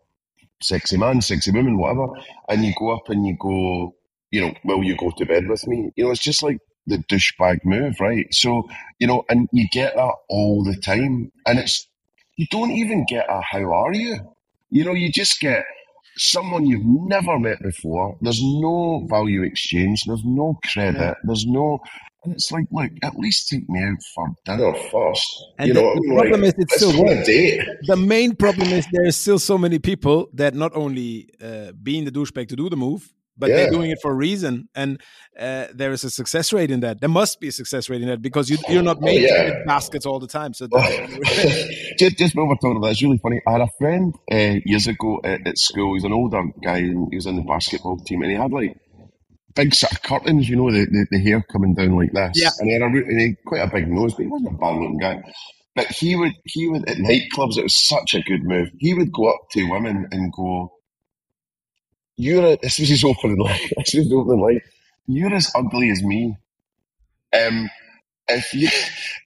[0.62, 2.08] sexy man, sexy woman, whatever,
[2.50, 3.96] and you go up and you go,
[4.32, 5.92] you know, will you go to bed with me?
[5.96, 8.26] You know, it's just like the douchebag move, right?
[8.34, 8.68] So,
[9.00, 11.32] you know, and you get that all the time.
[11.46, 11.88] And it's,
[12.36, 14.18] you don't even get a how are you?
[14.70, 15.64] You know, you just get
[16.16, 18.18] someone you've never met before.
[18.22, 20.04] There's no value exchange.
[20.06, 21.00] There's no credit.
[21.00, 21.14] Yeah.
[21.24, 21.80] There's no,
[22.24, 25.46] and it's like, look, at least take me out for dinner first.
[25.60, 27.62] And you the, know, the problem like, is it's still a date.
[27.88, 32.12] The main problem is there's still so many people that not only uh, being the
[32.12, 33.56] douchebag to do the move, but yeah.
[33.56, 35.02] they're doing it for a reason, and
[35.40, 37.02] uh, there is a success rate in that.
[37.02, 39.64] There must be a success rate in that because you, you're not making oh, yeah.
[39.66, 40.54] baskets all the time.
[40.54, 40.68] So
[41.98, 43.42] just just while we're talking about that, it's really funny.
[43.48, 45.96] I had a friend uh, years ago at, at school.
[45.96, 48.78] He's an older guy, and he was in the basketball team, and he had like
[49.56, 52.32] big sort of curtains, you know, the, the, the hair coming down like this.
[52.36, 52.50] Yeah.
[52.60, 54.58] And he had a and he had quite a big nose, but he wasn't a
[54.58, 55.24] bad looking guy.
[55.76, 58.70] But he would he would at nightclubs, it was such a good move.
[58.80, 60.72] He would go up to women and go,
[62.18, 63.60] You're a, this was his opening line.
[63.78, 64.62] This was his opening line.
[65.08, 66.38] You're as ugly as me.
[67.34, 67.70] Um
[68.28, 68.70] if you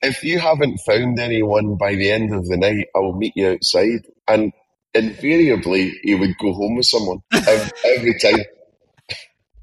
[0.02, 3.50] if you haven't found anyone by the end of the night, I will meet you
[3.50, 4.06] outside.
[4.26, 4.52] And
[4.94, 8.44] invariably he would go home with someone every, every time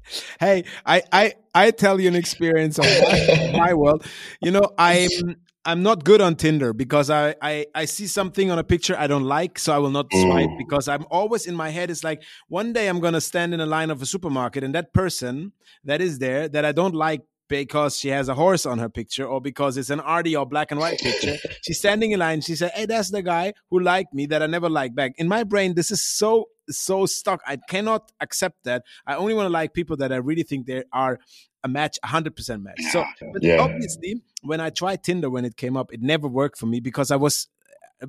[0.40, 4.06] hey, I, I I tell you an experience of my, my world.
[4.40, 8.58] You know, I'm I'm not good on Tinder because I, I I see something on
[8.58, 10.58] a picture I don't like, so I will not swipe mm.
[10.58, 11.90] because I'm always in my head.
[11.90, 14.92] It's like one day I'm gonna stand in a line of a supermarket and that
[14.92, 15.52] person
[15.84, 19.26] that is there that I don't like because she has a horse on her picture
[19.26, 21.36] or because it's an arty or black and white picture.
[21.62, 22.40] She's standing in line.
[22.40, 25.12] She said, Hey, that's the guy who liked me that I never liked back.
[25.16, 27.40] In my brain, this is so so stuck.
[27.46, 28.82] I cannot accept that.
[29.06, 31.18] I only want to like people that I really think they are
[31.62, 32.80] a match, 100% match.
[32.90, 33.58] So, but yeah.
[33.58, 37.10] obviously, when I tried Tinder when it came up, it never worked for me because
[37.10, 37.48] I was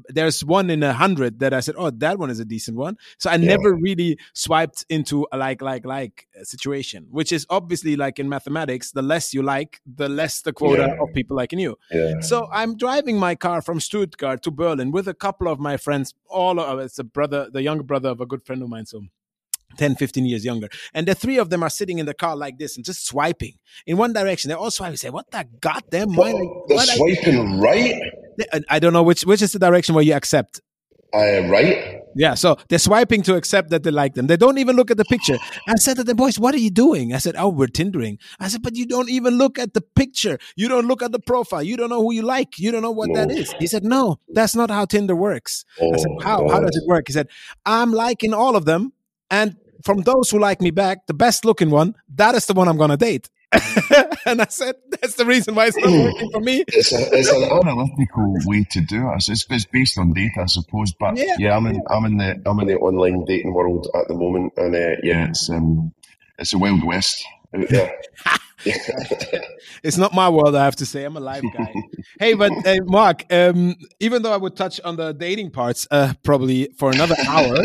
[0.09, 2.97] there's one in a hundred that I said, oh, that one is a decent one.
[3.17, 3.55] So I yeah.
[3.55, 8.29] never really swiped into a like, like, like uh, situation, which is obviously like in
[8.29, 11.03] mathematics, the less you like, the less the quota yeah.
[11.03, 11.77] of people liking you.
[11.91, 12.19] Yeah.
[12.21, 16.13] So I'm driving my car from Stuttgart to Berlin with a couple of my friends.
[16.27, 18.85] All of it's a brother, the younger brother of a good friend of mine.
[18.85, 19.03] So
[19.77, 20.69] 10, 15 years younger.
[20.93, 23.53] And the three of them are sitting in the car like this and just swiping
[23.85, 24.49] in one direction.
[24.49, 24.97] They're all swiping.
[24.97, 26.17] Say, what the goddamn?
[26.17, 28.01] Oh, they're swiping right?
[28.69, 30.61] I don't know which, which is the direction where you accept.
[31.13, 32.01] Uh, right?
[32.15, 34.27] Yeah, so they're swiping to accept that they like them.
[34.27, 35.37] They don't even look at the picture.
[35.67, 37.13] I said to the boys, What are you doing?
[37.13, 38.17] I said, Oh, we're Tindering.
[38.39, 40.37] I said, But you don't even look at the picture.
[40.55, 41.63] You don't look at the profile.
[41.63, 42.57] You don't know who you like.
[42.57, 43.15] You don't know what no.
[43.15, 43.53] that is.
[43.59, 45.63] He said, No, that's not how Tinder works.
[45.79, 46.49] Oh, I said, How?
[46.49, 47.05] How does it work?
[47.07, 47.29] He said,
[47.65, 48.93] I'm liking all of them.
[49.29, 52.67] And from those who like me back, the best looking one, that is the one
[52.67, 53.29] I'm going to date.
[54.25, 56.65] and I said, that's the reason why it's not working for me.
[56.67, 59.29] It's, a, it's an analytical way to do it.
[59.29, 60.93] It's, it's based on data, I suppose.
[60.99, 64.07] But yeah, yeah I'm in I'm in the I'm in the online dating world at
[64.09, 65.93] the moment, and uh, yeah, it's um,
[66.37, 67.93] it's a wild west out there.
[69.83, 71.03] it's not my world, I have to say.
[71.03, 71.73] I'm a live guy.
[72.19, 76.13] hey, but uh, Mark, um, even though I would touch on the dating parts uh,
[76.23, 77.57] probably for another hour,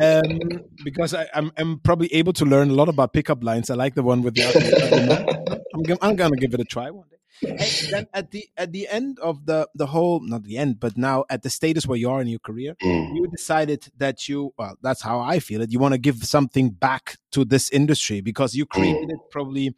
[0.00, 0.38] um,
[0.84, 3.70] because I, am probably able to learn a lot about pickup lines.
[3.70, 5.54] I like the one with the.
[5.74, 7.14] I'm, I'm gonna give it a try one day.
[7.40, 10.96] Hey, then at the at the end of the the whole not the end but
[10.96, 13.14] now at the status where you are in your career mm.
[13.14, 16.70] you decided that you well that's how i feel it you want to give something
[16.70, 18.70] back to this industry because you mm.
[18.70, 19.74] created probably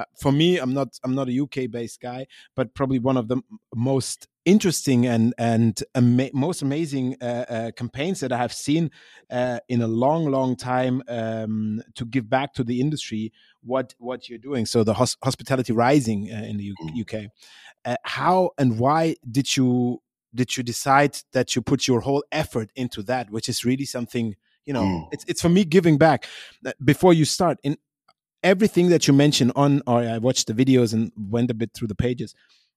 [0.00, 3.28] uh, for me, I'm not I'm not a UK based guy, but probably one of
[3.28, 3.42] the
[3.74, 8.90] most interesting and and ama- most amazing uh, uh, campaigns that I have seen
[9.30, 13.32] uh, in a long, long time um, to give back to the industry
[13.62, 14.64] what what you're doing.
[14.64, 17.12] So the hos- hospitality rising uh, in the U- UK.
[17.12, 17.28] Mm.
[17.84, 20.00] Uh, how and why did you
[20.34, 24.34] did you decide that you put your whole effort into that, which is really something
[24.64, 25.08] you know mm.
[25.12, 26.26] it's it's for me giving back
[26.84, 27.76] before you start in
[28.42, 31.88] everything that you mentioned on or i watched the videos and went a bit through
[31.88, 32.34] the pages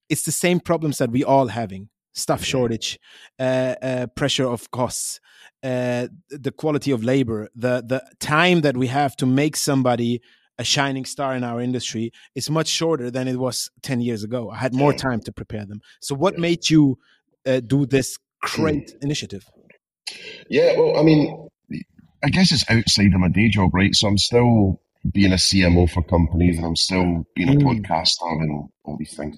[0.09, 2.99] it's the same problems that we all having staff shortage,
[3.39, 5.19] uh, uh, pressure of costs,
[5.63, 10.21] uh, the quality of labor, the the time that we have to make somebody
[10.59, 14.51] a shining star in our industry is much shorter than it was 10 years ago.
[14.51, 15.81] I had more time to prepare them.
[15.99, 16.99] So, what made you
[17.45, 19.03] uh, do this great mm.
[19.03, 19.45] initiative?
[20.49, 21.49] Yeah, well, I mean,
[22.23, 23.95] I guess it's outside of my day job, right?
[23.95, 24.79] So, I'm still
[25.11, 27.63] being a CMO for companies and I'm still being a mm.
[27.63, 29.37] podcaster and all these things.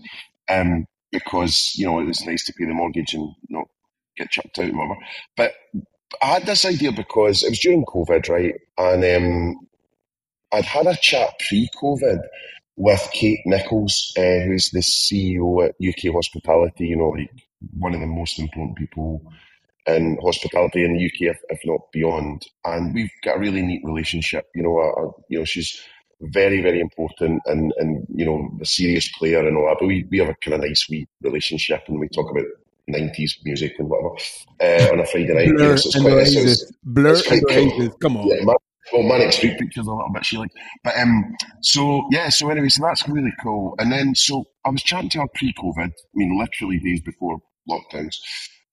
[0.49, 3.65] Um, because, you know, it was nice to pay the mortgage and not
[4.17, 4.99] get chucked out and whatever.
[5.35, 5.53] But
[6.21, 8.55] I had this idea because it was during COVID, right?
[8.77, 9.67] And um,
[10.51, 12.19] I'd had a chat pre-COVID
[12.75, 16.87] with Kate Nicholls, uh, who's the CEO at UK Hospitality.
[16.87, 17.31] You know, like
[17.77, 19.21] one of the most important people
[19.87, 22.45] in hospitality in the UK, if, if not beyond.
[22.63, 24.45] And we've got a really neat relationship.
[24.55, 25.79] You know, uh, you know, she's
[26.21, 29.77] very, very important and, and you know, a serious player and all that.
[29.79, 32.45] But we, we have a kind of nice wee relationship and we talk about
[32.89, 34.15] 90s music and whatever
[34.61, 35.49] uh, on a Friday night.
[35.55, 37.89] Blur it's quite, so it's, Blur it's quite cool.
[38.01, 38.27] Come on.
[38.27, 38.53] Yeah,
[38.93, 40.51] well, Manic Street Preachers a little bit, she like.
[40.83, 43.73] But um, so yeah, so anyway, so that's really cool.
[43.79, 45.87] And then so I was chatting to her pre-COVID.
[45.87, 48.15] I mean, literally days before lockdowns,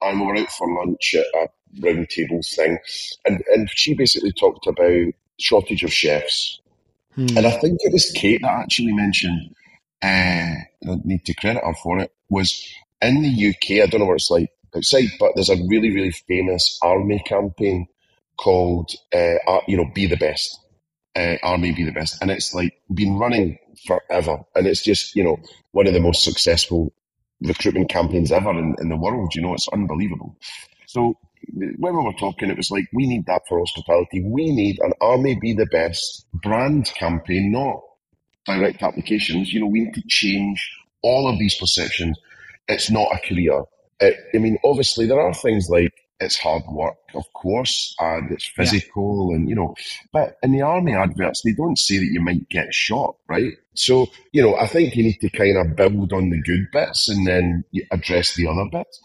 [0.04, 1.48] and we were out for lunch at a
[1.82, 2.78] round tables thing,
[3.24, 6.60] and and she basically talked about shortage of chefs,
[7.14, 7.36] hmm.
[7.36, 9.54] and I think it was Kate that actually mentioned.
[10.02, 10.56] Uh,
[10.88, 12.12] I need to credit her for it.
[12.28, 12.68] Was
[13.00, 13.82] in the UK.
[13.82, 17.86] I don't know what it's like outside, but there's a really really famous army campaign
[18.42, 20.58] called, uh, you know, Be the Best,
[21.14, 22.20] uh, Army Be the Best.
[22.20, 24.38] And it's like been running forever.
[24.54, 25.38] And it's just, you know,
[25.70, 26.92] one of the most successful
[27.42, 29.34] recruitment campaigns ever in, in the world.
[29.34, 30.36] You know, it's unbelievable.
[30.86, 31.18] So
[31.52, 34.22] when we were talking, it was like, we need that for hospitality.
[34.24, 37.80] We need an Army Be the Best brand campaign, not
[38.46, 39.52] direct applications.
[39.52, 40.70] You know, we need to change
[41.02, 42.18] all of these perceptions.
[42.68, 43.62] It's not a career.
[44.00, 48.46] It, I mean, obviously, there are things like it's hard work, of course, and it's
[48.46, 49.36] physical, yeah.
[49.36, 49.74] and you know.
[50.12, 53.52] But in the army adverts, they don't say that you might get shot, right?
[53.74, 57.08] So you know, I think you need to kind of build on the good bits
[57.08, 59.00] and then address the other bits.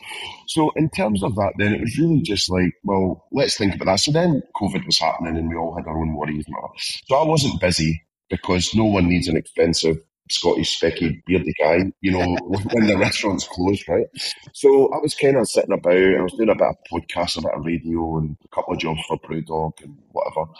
[0.48, 3.86] So in terms of that, then it was really just like, well, let's think about
[3.86, 4.00] that.
[4.00, 6.46] So then COVID was happening, and we all had our own worries.
[6.48, 6.74] And all.
[6.78, 9.98] So I wasn't busy because no one needs an expensive
[10.30, 14.08] Scottish specky beardy guy, you know, when the restaurant's closed, right?
[14.54, 17.42] So I was kind of sitting about, I was doing a bit of podcast, a
[17.42, 20.52] bit of radio, and a couple of jobs for Brewdog and whatever.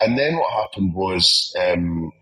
[0.00, 2.12] And then what happened was um,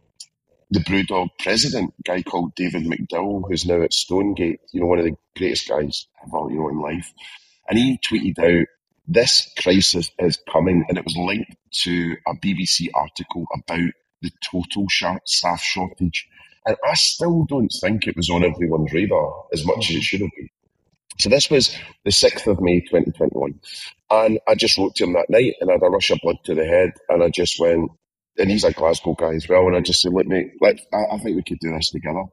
[0.70, 4.98] the Brewdog president, a guy called David McDowall, who's now at Stonegate, you know, one
[4.98, 7.12] of the greatest guys ever, you know, in life.
[7.68, 8.66] And he tweeted out,
[9.06, 14.86] this crisis is coming, and it was linked to a BBC article about the total
[15.24, 16.28] staff shortage
[16.68, 20.20] and I still don't think it was on everyone's radar as much as it should
[20.20, 20.50] have been.
[21.18, 23.58] So this was the 6th of May 2021.
[24.10, 26.36] And I just wrote to him that night and I had a rush of blood
[26.44, 26.92] to the head.
[27.08, 27.90] And I just went,
[28.38, 29.66] and he's a Glasgow guy as well.
[29.66, 32.24] And I just said, let me, let, I, I think we could do this together.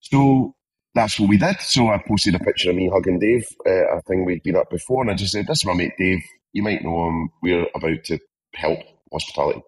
[0.00, 0.54] So
[0.94, 1.60] that's what we did.
[1.60, 4.70] So I posted a picture of me hugging Dave, uh, a thing we'd been up
[4.70, 5.02] before.
[5.02, 6.22] And I just said, this is my mate Dave.
[6.52, 7.30] You might know him.
[7.42, 8.18] We're about to
[8.54, 8.80] help
[9.12, 9.62] hospitality.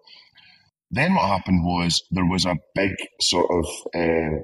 [0.91, 4.43] Then what happened was there was a big sort of uh,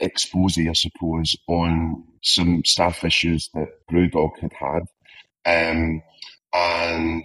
[0.00, 4.82] expose, I suppose, on some staff issues that Brewdog had had.
[5.46, 6.02] Um,
[6.52, 7.24] and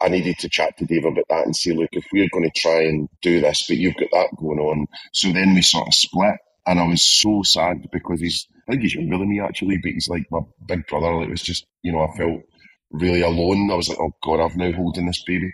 [0.00, 2.60] I needed to chat to Dave about that and say, look, if we're going to
[2.60, 4.86] try and do this, but you've got that going on.
[5.12, 6.36] So then we sort of split.
[6.66, 9.92] And I was so sad because he's, I think he's younger than me actually, but
[9.92, 11.22] he's like my big brother.
[11.22, 12.42] It was just, you know, I felt
[12.90, 13.70] really alone.
[13.70, 15.52] I was like, oh God, I've now holding this baby.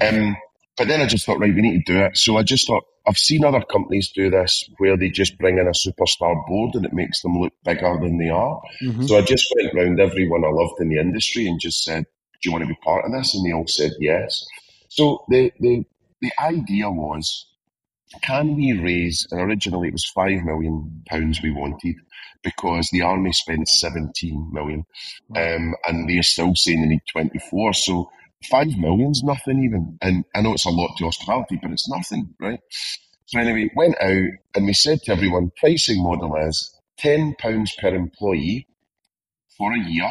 [0.00, 0.36] Um,
[0.76, 2.16] but then I just thought, right, we need to do it.
[2.18, 5.66] So I just thought, I've seen other companies do this where they just bring in
[5.66, 8.60] a superstar board and it makes them look bigger than they are.
[8.82, 9.06] Mm-hmm.
[9.06, 12.04] So I just went around everyone I loved in the industry and just said,
[12.42, 13.34] do you want to be part of this?
[13.34, 14.44] And they all said yes.
[14.88, 15.84] So the, the,
[16.20, 17.46] the idea was,
[18.22, 21.96] can we raise, and originally it was five million pounds we wanted
[22.42, 24.84] because the army spends 17 million
[25.36, 27.72] um, and they're still saying they need 24.
[27.74, 28.10] So
[28.50, 29.98] five million's nothing even.
[30.00, 32.60] And I know it's a lot to hospitality, but it's nothing, right?
[33.26, 37.94] So anyway, went out and we said to everyone, pricing model is ten pounds per
[37.94, 38.66] employee
[39.56, 40.10] for a year,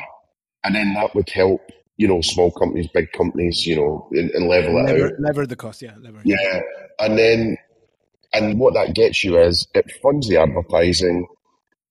[0.63, 1.61] and then that would help,
[1.97, 5.19] you know, small companies, big companies, you know, and, and level lever, it out.
[5.19, 5.95] Lever the cost, yeah.
[5.99, 6.21] Lever.
[6.23, 6.61] Yeah,
[6.99, 7.57] and then
[8.33, 11.27] and what that gets you is it funds the advertising,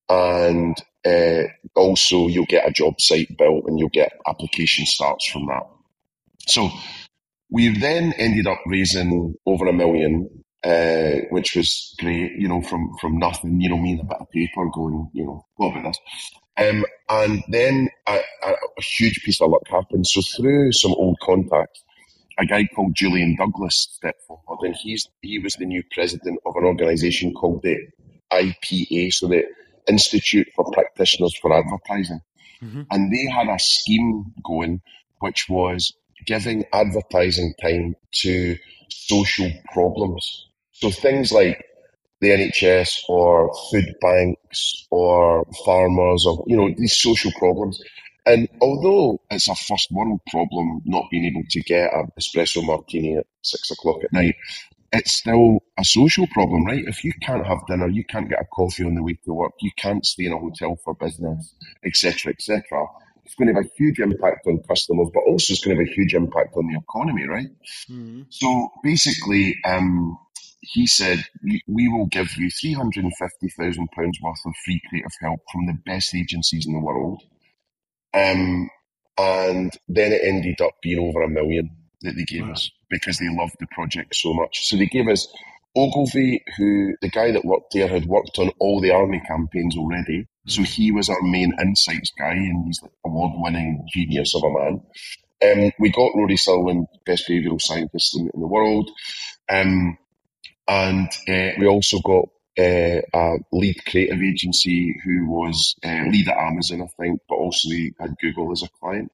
[0.08, 0.76] and
[1.06, 1.42] uh,
[1.74, 5.62] also you'll get a job site built and you'll get application starts from that.
[6.48, 6.70] So
[7.50, 10.28] we then ended up raising over a million,
[10.64, 14.18] uh, which was great, you know, from, from nothing, you know, me and a bit
[14.20, 15.98] of paper going, you know, what about this?
[16.58, 20.06] Um, and then a, a, a, huge piece of luck happened.
[20.06, 21.84] So through some old contacts,
[22.38, 26.54] a guy called Julian Douglas stepped forward, and he's he was the new president of
[26.56, 27.76] an organisation called the
[28.32, 29.44] IPA, so the
[29.88, 32.20] Institute for Practitioners for Advertising,
[32.62, 32.82] mm-hmm.
[32.90, 34.80] and they had a scheme going,
[35.20, 35.92] which was
[36.26, 38.56] giving advertising time to
[38.88, 40.48] social problems.
[40.72, 41.64] So things like
[42.20, 47.80] the NHS or food banks or farmers or you know these social problems
[48.26, 53.16] and although it's a first world problem not being able to get an espresso martini
[53.16, 54.34] at six o'clock at night,
[54.92, 56.84] it's still a social problem, right?
[56.86, 59.52] If you can't have dinner, you can't get a coffee on the way to work,
[59.60, 61.54] you can't stay in a hotel for business,
[61.84, 62.62] etc., etc.
[63.24, 65.90] It's going to have a huge impact on customers, but also it's going to have
[65.90, 67.50] a huge impact on the economy, right?
[67.90, 68.22] Mm-hmm.
[68.30, 70.18] So basically, um,
[70.72, 71.24] he said,
[71.66, 73.10] we will give you £350,000
[74.22, 77.22] worth of free creative help from the best agencies in the world
[78.16, 78.70] um,
[79.18, 81.70] and then it ended up being over a million
[82.02, 82.52] that they gave wow.
[82.52, 84.66] us because they loved the project so much.
[84.66, 85.28] So they gave us
[85.76, 90.26] Ogilvy, who the guy that worked there had worked on all the army campaigns already.
[90.46, 94.50] So he was our main insights guy, and he's the award winning genius of a
[94.50, 94.80] man.
[95.44, 98.90] Um, we got Rory Sutherland, best behavioural scientist in, in the world.
[99.50, 99.98] Um,
[100.68, 106.36] and uh, we also got uh, a lead creative agency who was uh, lead at
[106.36, 109.12] Amazon, I think, but also we had Google as a client.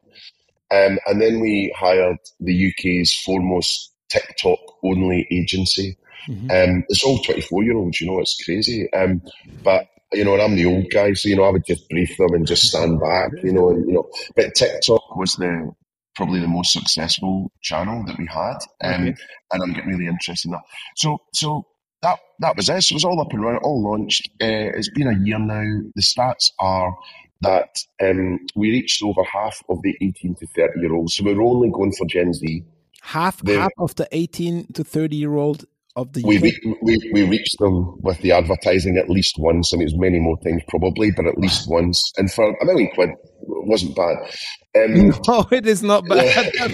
[0.71, 5.99] Um, and then we hired the UK's foremost TikTok only agency.
[6.29, 6.51] Mm-hmm.
[6.51, 8.91] Um, it's all 24 year olds, you know, it's crazy.
[8.93, 9.23] Um,
[9.63, 12.17] but, you know, and I'm the old guy, so, you know, I would just brief
[12.17, 15.73] them and just stand back, you know, and, you know, but TikTok was the,
[16.15, 18.59] probably the most successful channel that we had.
[18.83, 19.15] Um, okay.
[19.53, 20.63] and I'm getting really interested in that.
[20.97, 21.67] So, so
[22.03, 22.83] that that was it.
[22.83, 24.29] So it was all up and running, all launched.
[24.41, 25.83] Uh, it's been a year now.
[25.95, 26.95] The stats are
[27.43, 31.15] that um, we reached over half of the 18 to 30 year olds.
[31.15, 32.65] So we're only going for Gen Z.
[33.01, 36.39] Half the, half of the 18 to 30 year old of the we,
[36.83, 39.73] we we reached them with the advertising at least once.
[39.73, 42.13] I mean, it's many more times probably, but at least once.
[42.17, 43.11] And for a million quid,
[43.47, 44.17] wasn't bad.
[44.75, 46.51] Um, no, it is not bad.
[46.55, 46.65] Yeah,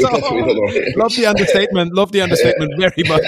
[0.94, 1.92] Love the understatement.
[1.92, 3.24] Love the understatement very much.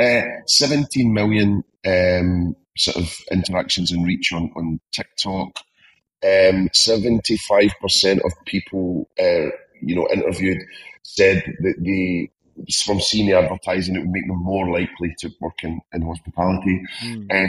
[0.00, 5.56] uh, 17 million um, sort of interactions and reach on, on TikTok.
[6.24, 10.58] Um, 75% of people, uh, you know, interviewed
[11.04, 12.28] said that they
[12.84, 16.82] from seeing the advertising, it would make them more likely to work in, in hospitality.
[17.02, 17.26] Mm.
[17.30, 17.48] Uh,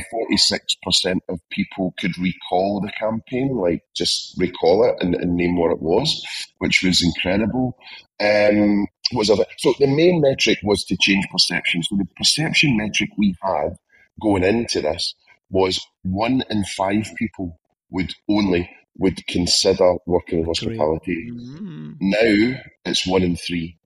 [1.05, 5.71] 46% of people could recall the campaign, like just recall it and, and name what
[5.71, 6.25] it was,
[6.59, 7.77] which was incredible.
[8.19, 11.83] Um, was other, so the main metric was to change perception.
[11.83, 13.75] So the perception metric we had
[14.21, 15.13] going into this
[15.49, 21.31] was one in five people would only would consider working in hospitality.
[21.31, 21.97] Mm.
[21.99, 23.77] Now it's one in three.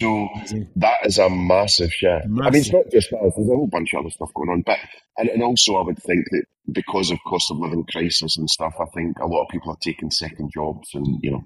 [0.00, 0.28] So
[0.76, 2.26] that is a massive shift.
[2.26, 2.46] Massive.
[2.46, 3.20] I mean, it's not just that.
[3.20, 4.78] There's a whole bunch of other stuff going on, but
[5.18, 8.74] and, and also I would think that because of cost of living crisis and stuff,
[8.80, 11.44] I think a lot of people are taking second jobs and you know.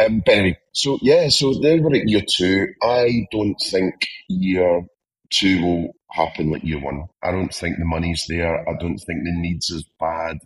[0.00, 2.68] Um, but anyway, so yeah, so then we're at year two.
[2.82, 3.94] I don't think
[4.28, 4.82] year
[5.30, 7.06] two will happen like year one.
[7.22, 8.68] I don't think the money's there.
[8.68, 10.38] I don't think the needs as bad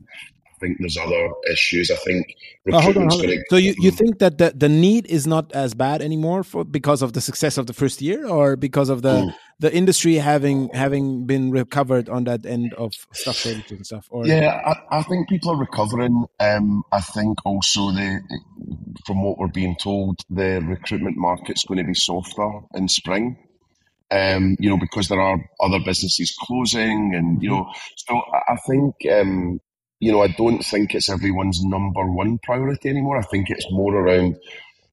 [0.63, 1.91] think there's other issues.
[1.91, 2.27] I think
[2.73, 3.43] oh, hold on, hold on.
[3.51, 7.03] So you, you think that the, the need is not as bad anymore for because
[7.03, 9.35] of the success of the first year, or because of the mm.
[9.59, 14.07] the industry having having been recovered on that end of stuff shortages and stuff?
[14.11, 16.25] Or yeah, I, I think people are recovering.
[16.41, 18.21] Um, I think also the
[19.07, 23.37] from what we're being told, the recruitment market's going to be softer in spring.
[24.11, 27.63] Um, you know, because there are other businesses closing, and you mm-hmm.
[27.63, 29.59] know, so I think um,
[30.03, 33.19] you know, I don't think it's everyone's number one priority anymore.
[33.19, 34.37] I think it's more around,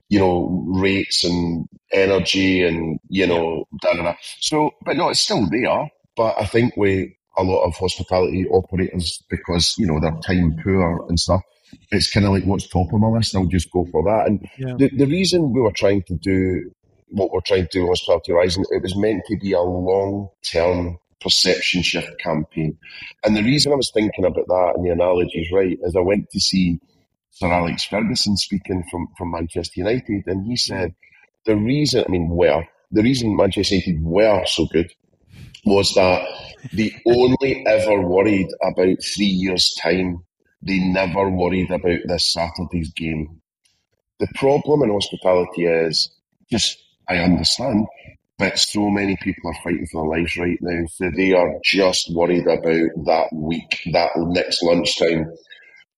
[0.08, 4.14] you know, rates and energy and, you know, da, da, da.
[4.40, 5.90] so, but no, it's still there.
[6.16, 11.04] But I think we, a lot of hospitality operators, because, you know, they're time poor
[11.10, 11.42] and stuff,
[11.90, 13.36] it's kind of like what's top of my list.
[13.36, 14.28] I'll just go for that.
[14.28, 14.76] And yeah.
[14.78, 16.70] the, the reason we were trying to do
[17.08, 20.30] what we're trying to do with Hospitality Horizon, it was meant to be a long
[20.52, 22.78] term perception shift campaign.
[23.24, 26.02] And the reason I was thinking about that, and the analogy is right, is I
[26.02, 26.80] went to see
[27.32, 30.94] Sir Alex Ferguson speaking from, from Manchester United, and he said
[31.46, 34.92] the reason, I mean, where the reason Manchester United were so good
[35.66, 36.26] was that
[36.74, 40.24] they only ever worried about three years' time.
[40.62, 43.42] They never worried about this Saturday's game.
[44.20, 46.14] The problem in hospitality is
[46.52, 47.86] just, I understand,
[48.40, 50.86] but so many people are fighting for their lives right now.
[50.88, 55.32] So they are just worried about that week, that next lunchtime.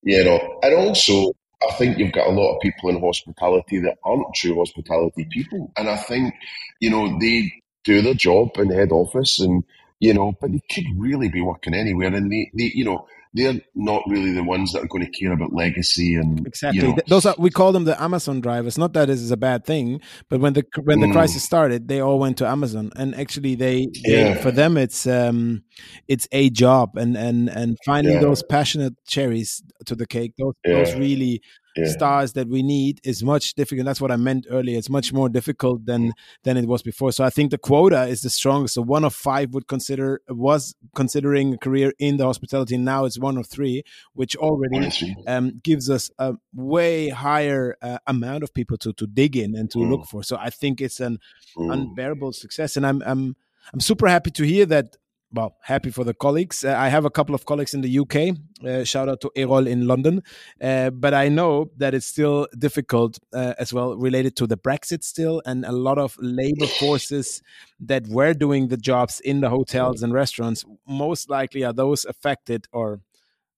[0.03, 1.33] you know, and also
[1.69, 5.71] I think you've got a lot of people in hospitality that aren't true hospitality people,
[5.77, 6.33] and I think
[6.79, 9.63] you know they do their job in head office, and
[9.99, 13.59] you know, but they could really be working anywhere, and they, they you know, they're
[13.75, 17.01] not really the ones that are going to care about legacy and exactly you know,
[17.07, 20.01] those are we call them the amazon drivers not that this is a bad thing
[20.29, 21.13] but when the when the Mm.
[21.13, 24.41] crisis started they all went to amazon and actually they, they Yeah.
[24.41, 25.63] for them it's um
[26.07, 28.21] it's a job and and and finding Yeah.
[28.21, 31.41] those passionate cherries to the cake those those really
[31.77, 35.13] yeah, stars that we need is much difficult that's what i meant earlier it's much
[35.13, 36.11] more difficult than
[36.43, 39.13] than it was before so i think the quota is the strongest so one of
[39.15, 43.83] five would consider was considering a career in the hospitality now it's one of three
[44.13, 45.15] which already one of three.
[45.27, 49.71] um, gives us a way higher uh, amount of people to to dig in and
[49.71, 49.89] to Mm.
[49.91, 50.23] look for.
[50.23, 51.17] So I think it's an
[51.57, 51.71] Mm.
[51.73, 53.35] unbearable success, and I'm I'm
[53.73, 54.97] I'm super happy to hear that.
[55.33, 56.65] Well, happy for the colleagues.
[56.65, 58.35] Uh, I have a couple of colleagues in the UK.
[58.67, 60.23] Uh, shout out to Erol in London.
[60.61, 65.03] Uh, but I know that it's still difficult uh, as well, related to the Brexit
[65.05, 67.41] still, and a lot of labor forces
[67.79, 72.67] that were doing the jobs in the hotels and restaurants most likely are those affected
[72.73, 72.99] or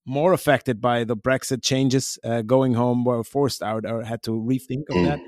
[0.05, 4.31] more affected by the Brexit changes, uh, going home were forced out or had to
[4.31, 5.05] rethink of Mm.
[5.05, 5.19] that.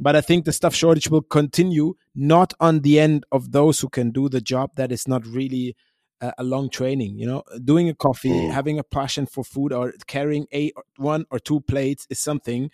[0.00, 3.88] But I think the stuff shortage will continue, not on the end of those who
[3.88, 5.76] can do the job that is not really
[6.20, 7.18] a, a long training.
[7.18, 8.52] You know, doing a coffee, Mm.
[8.52, 12.70] having a passion for food, or carrying a one or two plates is something.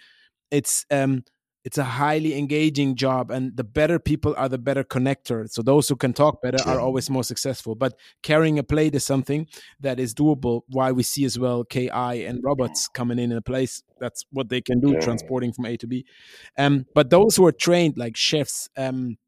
[0.50, 1.24] It's um,
[1.64, 5.48] it's a highly engaging job, and the better people are, the better connector.
[5.50, 7.74] So those who can talk better are always more successful.
[7.74, 9.46] But carrying a plate is something
[9.80, 10.62] that is doable.
[10.68, 13.82] Why we see as well Ki and robots coming in in a place.
[14.00, 15.00] That's what they can do, Yeah.
[15.00, 16.06] transporting from A to B.
[16.56, 19.18] Um, but those who are trained, like chefs, um,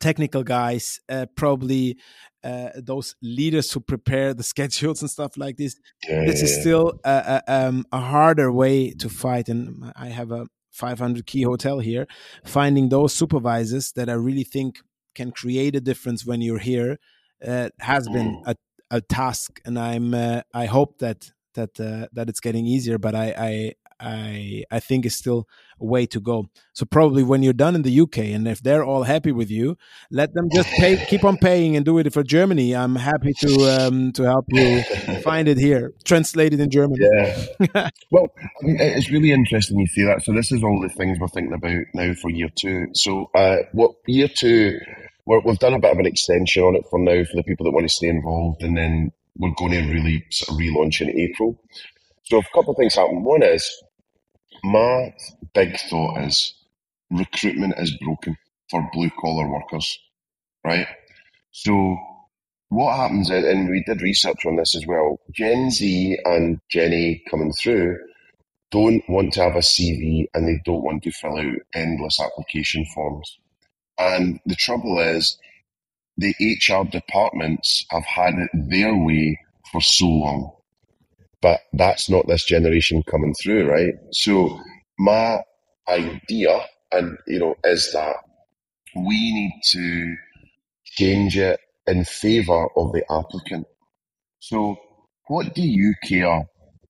[0.00, 1.96] technical guys, uh, probably
[2.42, 5.76] uh, those leaders who prepare the schedules and stuff like this.
[6.08, 6.60] Yeah, This yeah, is yeah.
[6.60, 9.48] still a, a, um, a harder way to fight.
[9.48, 12.06] And I have a 500 key hotel here.
[12.44, 14.80] Finding those supervisors that I really think
[15.14, 16.98] can create a difference when you're here
[17.46, 18.42] uh, has been Mm.
[18.46, 18.56] a,
[18.90, 22.98] a task, and I'm uh, I hope that that uh, that it's getting easier.
[22.98, 25.46] But I, I I I think it's still
[25.80, 26.46] a way to go.
[26.72, 29.76] So probably when you're done in the UK, and if they're all happy with you,
[30.10, 32.74] let them just pay, keep on paying, and do it for Germany.
[32.74, 34.82] I'm happy to um, to help you
[35.22, 36.96] find it here, translate it in German.
[37.00, 37.90] Yeah.
[38.10, 38.28] well,
[38.62, 40.22] I mean, it's really interesting you see that.
[40.22, 42.86] So this is all the things we're thinking about now for year two.
[42.94, 44.78] So uh, what year two?
[45.26, 47.64] We're, we've done a bit of an extension on it for now for the people
[47.64, 51.10] that want to stay involved, and then we're going to really sort of relaunch in
[51.10, 51.60] April.
[52.24, 53.22] So a couple of things happen.
[53.24, 53.68] One is
[54.62, 55.14] my
[55.54, 56.54] big thought is
[57.10, 58.36] recruitment is broken
[58.70, 59.98] for blue collar workers,
[60.64, 60.86] right?
[61.50, 61.96] So
[62.68, 67.52] what happens, and we did research on this as well, Gen Z and Gen coming
[67.52, 67.98] through
[68.70, 72.84] don't want to have a CV and they don't want to fill out endless application
[72.94, 73.38] forms.
[73.98, 75.36] And the trouble is,
[76.16, 79.40] the HR departments have had it their way
[79.72, 80.52] for so long.
[81.42, 83.94] But that's not this generation coming through, right?
[84.12, 84.60] So
[84.98, 85.40] my
[85.88, 88.16] idea, and you know, is that
[88.94, 90.16] we need to
[90.84, 93.66] change it in favour of the applicant.
[94.40, 94.76] So,
[95.26, 96.44] what do you care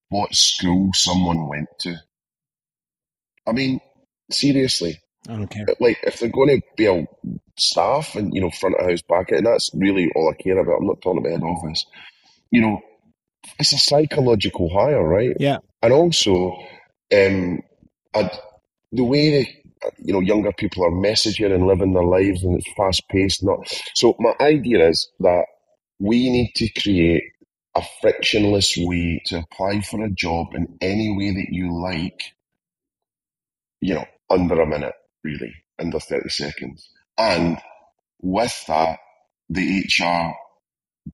[0.08, 1.96] what school someone went to?
[3.46, 3.80] I mean,
[4.30, 5.66] seriously, I don't care.
[5.80, 7.06] like if they're going to be a
[7.56, 10.78] staff and you know front of house, back and that's really all I care about.
[10.78, 11.84] I'm not talking about head office.
[12.50, 12.80] You know,
[13.58, 15.36] it's a psychological hire, right?
[15.38, 15.58] Yeah.
[15.82, 16.56] And also,
[17.14, 17.60] um,
[18.14, 18.30] I'd,
[18.92, 22.72] the way that you know younger people are messaging and living their lives, and it's
[22.76, 23.42] fast paced.
[23.42, 23.60] Not
[23.94, 24.16] so.
[24.18, 25.44] My idea is that
[25.98, 27.24] we need to create
[27.76, 32.20] a frictionless way to apply for a job in any way that you like.
[33.80, 37.58] You know, under a minute, really, under thirty seconds, and
[38.20, 38.98] with that,
[39.48, 40.34] the HR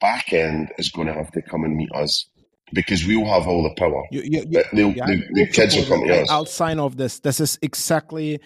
[0.01, 2.29] back end is going to have to come and meet us
[2.73, 4.03] because we'll have all the power.
[4.11, 6.31] You, you, you, they'll, yeah, the, the kids will come to us.
[6.31, 7.21] I'll sign off this.
[7.21, 8.41] This is exactly.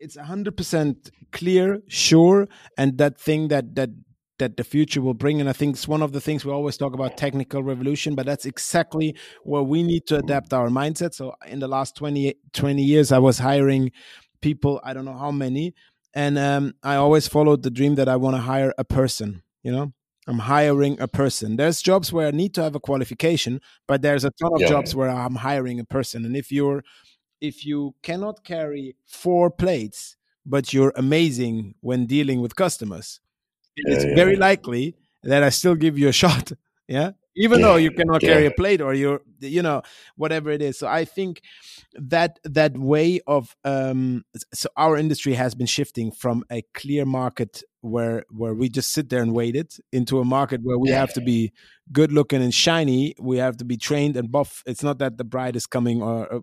[0.00, 3.90] It's hundred percent clear, sure, and that thing that that
[4.38, 5.40] that the future will bring.
[5.40, 8.26] And I think it's one of the things we always talk about technical revolution, but
[8.26, 11.14] that's exactly where we need to adapt our mindset.
[11.14, 13.92] So in the last 20, 20 years, I was hiring
[14.42, 14.80] people.
[14.82, 15.74] I don't know how many,
[16.12, 19.42] and um, I always followed the dream that I want to hire a person.
[19.62, 19.92] You know,
[20.26, 21.56] I'm hiring a person.
[21.56, 24.68] There's jobs where I need to have a qualification, but there's a ton of Yeah.
[24.68, 26.24] jobs where I'm hiring a person.
[26.24, 26.82] And if you're
[27.40, 30.16] if you cannot carry four plates,
[30.46, 33.20] but you're amazing when dealing with customers,
[33.76, 34.16] it's Yeah, yeah.
[34.16, 36.52] very likely that I still give you a shot.
[36.88, 37.10] Yeah.
[37.36, 38.28] Even though you cannot yeah.
[38.30, 39.82] carry a plate or you're you know
[40.16, 40.78] whatever it is.
[40.78, 41.42] So i think
[41.94, 47.62] that that way of um so our industry has been shifting from a clear market
[47.80, 51.12] where where we just sit there and wait it into a market where we have
[51.14, 51.52] to be
[51.92, 53.14] good looking and shiny.
[53.20, 54.62] We have to be trained and buff.
[54.66, 56.40] It's not that the bride is coming or or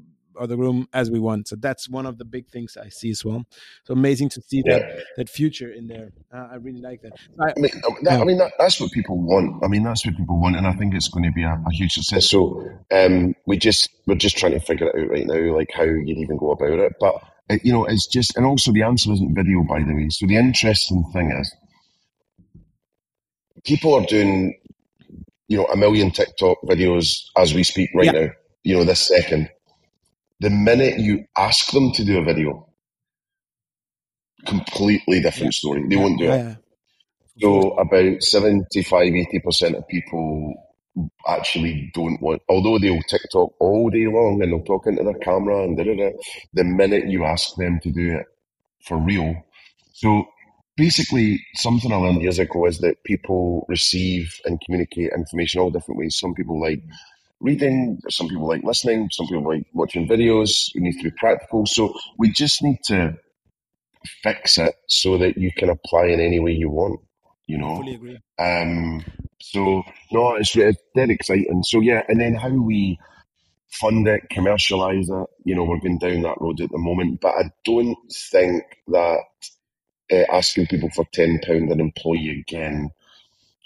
[0.48, 1.48] the room as we want.
[1.48, 3.46] So that's one of the big things I see as well.
[3.84, 4.80] So amazing to see yeah.
[4.80, 6.12] that that future in there.
[6.34, 7.14] Uh, I really like that.
[7.40, 8.22] I, I mean, uh, that, yeah.
[8.22, 9.64] I mean that, that's what people want.
[9.64, 11.72] I mean, that's what people want, and I think it's going to be a, a
[11.72, 12.30] huge success.
[12.30, 15.84] So um, we just we're just trying to figure it out right now, like how
[15.84, 16.94] you'd even go about it.
[17.00, 17.16] But
[17.50, 20.08] uh, you know, it's just, and also the answer isn't video, by the way.
[20.10, 21.54] So the interesting thing is,
[23.66, 24.58] people are doing,
[25.48, 28.12] you know, a million TikTok videos as we speak right yeah.
[28.12, 28.28] now.
[28.64, 29.50] You know, this second
[30.42, 32.68] the minute you ask them to do a video,
[34.48, 35.86] completely different story.
[35.88, 36.58] They won't do it.
[37.40, 40.54] So about 75, 80% of people
[41.28, 45.64] actually don't want, although they'll TikTok all day long and they'll talk into their camera
[45.64, 46.10] and da da da,
[46.54, 48.26] the minute you ask them to do it
[48.88, 49.36] for real.
[49.94, 50.26] So
[50.76, 56.00] basically, something I learned years ago is that people receive and communicate information all different
[56.00, 56.18] ways.
[56.20, 56.82] Some people like
[57.42, 60.70] reading, some people like listening, some people like watching videos.
[60.74, 61.66] It needs to be practical.
[61.66, 63.18] So we just need to
[64.24, 67.00] fix it so that you can apply in any way you want,
[67.48, 67.78] you know?
[67.78, 68.20] Fully agree.
[68.40, 69.04] Um,
[69.42, 71.64] so, no, it's, it's dead exciting.
[71.64, 73.00] So, yeah, and then how we
[73.72, 77.22] fund it, commercialize it, you know, we're going down that road at the moment.
[77.22, 77.98] But I don't
[78.32, 79.20] think that
[80.12, 82.92] uh, asking people for £10 an employee again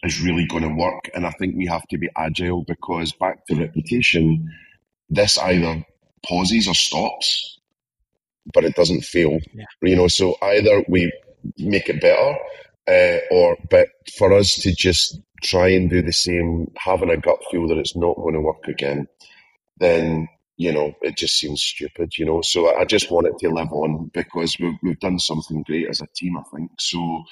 [0.05, 1.09] is really going to work.
[1.13, 4.51] And I think we have to be agile because back to reputation,
[5.09, 5.85] this either
[6.25, 7.59] pauses or stops,
[8.53, 9.39] but it doesn't fail.
[9.53, 9.65] Yeah.
[9.81, 11.11] You know, so either we
[11.57, 12.37] make it better,
[12.87, 17.39] uh, or but for us to just try and do the same, having a gut
[17.51, 19.07] feel that it's not going to work again,
[19.79, 20.27] then
[20.57, 22.17] you know it just seems stupid.
[22.17, 25.63] You know, so I just want it to live on because we've we've done something
[25.63, 26.37] great as a team.
[26.37, 27.23] I think so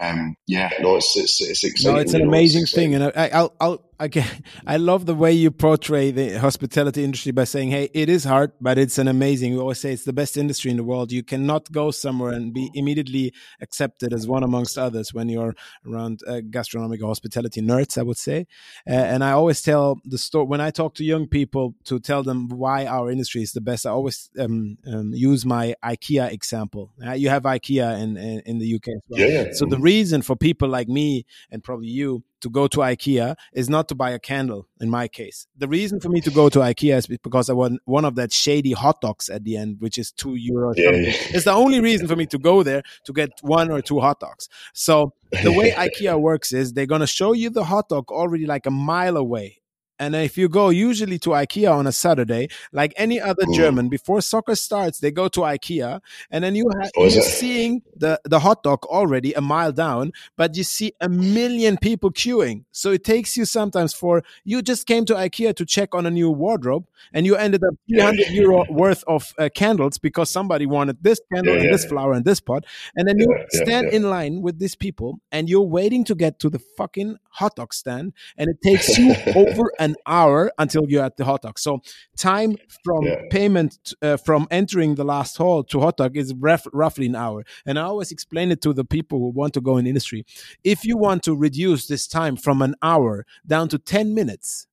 [0.00, 1.94] um, yeah, no, it's, it's, it's exciting.
[1.94, 4.10] No, it's an amazing it's thing, and I, I'll, I'll, I,
[4.66, 8.52] I love the way you portray the hospitality industry by saying, "Hey, it is hard,
[8.60, 11.12] but it's an amazing." We always say it's the best industry in the world.
[11.12, 15.54] You cannot go somewhere and be immediately accepted as one amongst others when you're
[15.86, 17.98] around uh, gastronomic hospitality nerds.
[17.98, 18.46] I would say,
[18.88, 22.22] uh, and I always tell the story when I talk to young people to tell
[22.22, 23.86] them why our industry is the best.
[23.86, 26.92] I always um, um, use my IKEA example.
[27.04, 29.20] Uh, you have IKEA in, in, in the UK as well.
[29.20, 29.52] Yeah, yeah.
[29.52, 33.68] So the reason for people like me and probably you to go to IKEA is
[33.68, 35.46] not to buy a candle in my case.
[35.56, 38.32] The reason for me to go to IKEA is because I want one of that
[38.32, 40.74] shady hot dogs at the end, which is two euros.
[40.76, 41.12] Yeah, yeah.
[41.30, 44.20] It's the only reason for me to go there to get one or two hot
[44.20, 44.48] dogs.
[44.74, 45.12] So
[45.42, 48.66] the way IKEA works is they're going to show you the hot dog already like
[48.66, 49.62] a mile away
[49.98, 53.54] and if you go usually to IKEA on a Saturday, like any other mm.
[53.54, 57.82] German, before soccer starts, they go to IKEA, and then you have oh, you're seeing
[57.96, 62.64] the the hot dog already a mile down, but you see a million people queuing.
[62.72, 66.10] So it takes you sometimes for you just came to IKEA to check on a
[66.10, 71.02] new wardrobe, and you ended up 300 euro worth of uh, candles because somebody wanted
[71.02, 71.72] this candle yeah, and yeah.
[71.72, 72.64] this flower and this pot,
[72.96, 76.50] and then you stand in line with these people, and you're waiting to get to
[76.50, 81.16] the fucking hot dog stand, and it takes you over an hour until you're at
[81.16, 81.58] the hot dog.
[81.58, 81.80] So
[82.16, 83.20] time from yeah.
[83.30, 87.44] payment uh, from entering the last hall to hot dog is ref- roughly an hour.
[87.64, 90.24] And I always explain it to the people who want to go in industry.
[90.64, 94.66] If you want to reduce this time from an hour down to 10 minutes,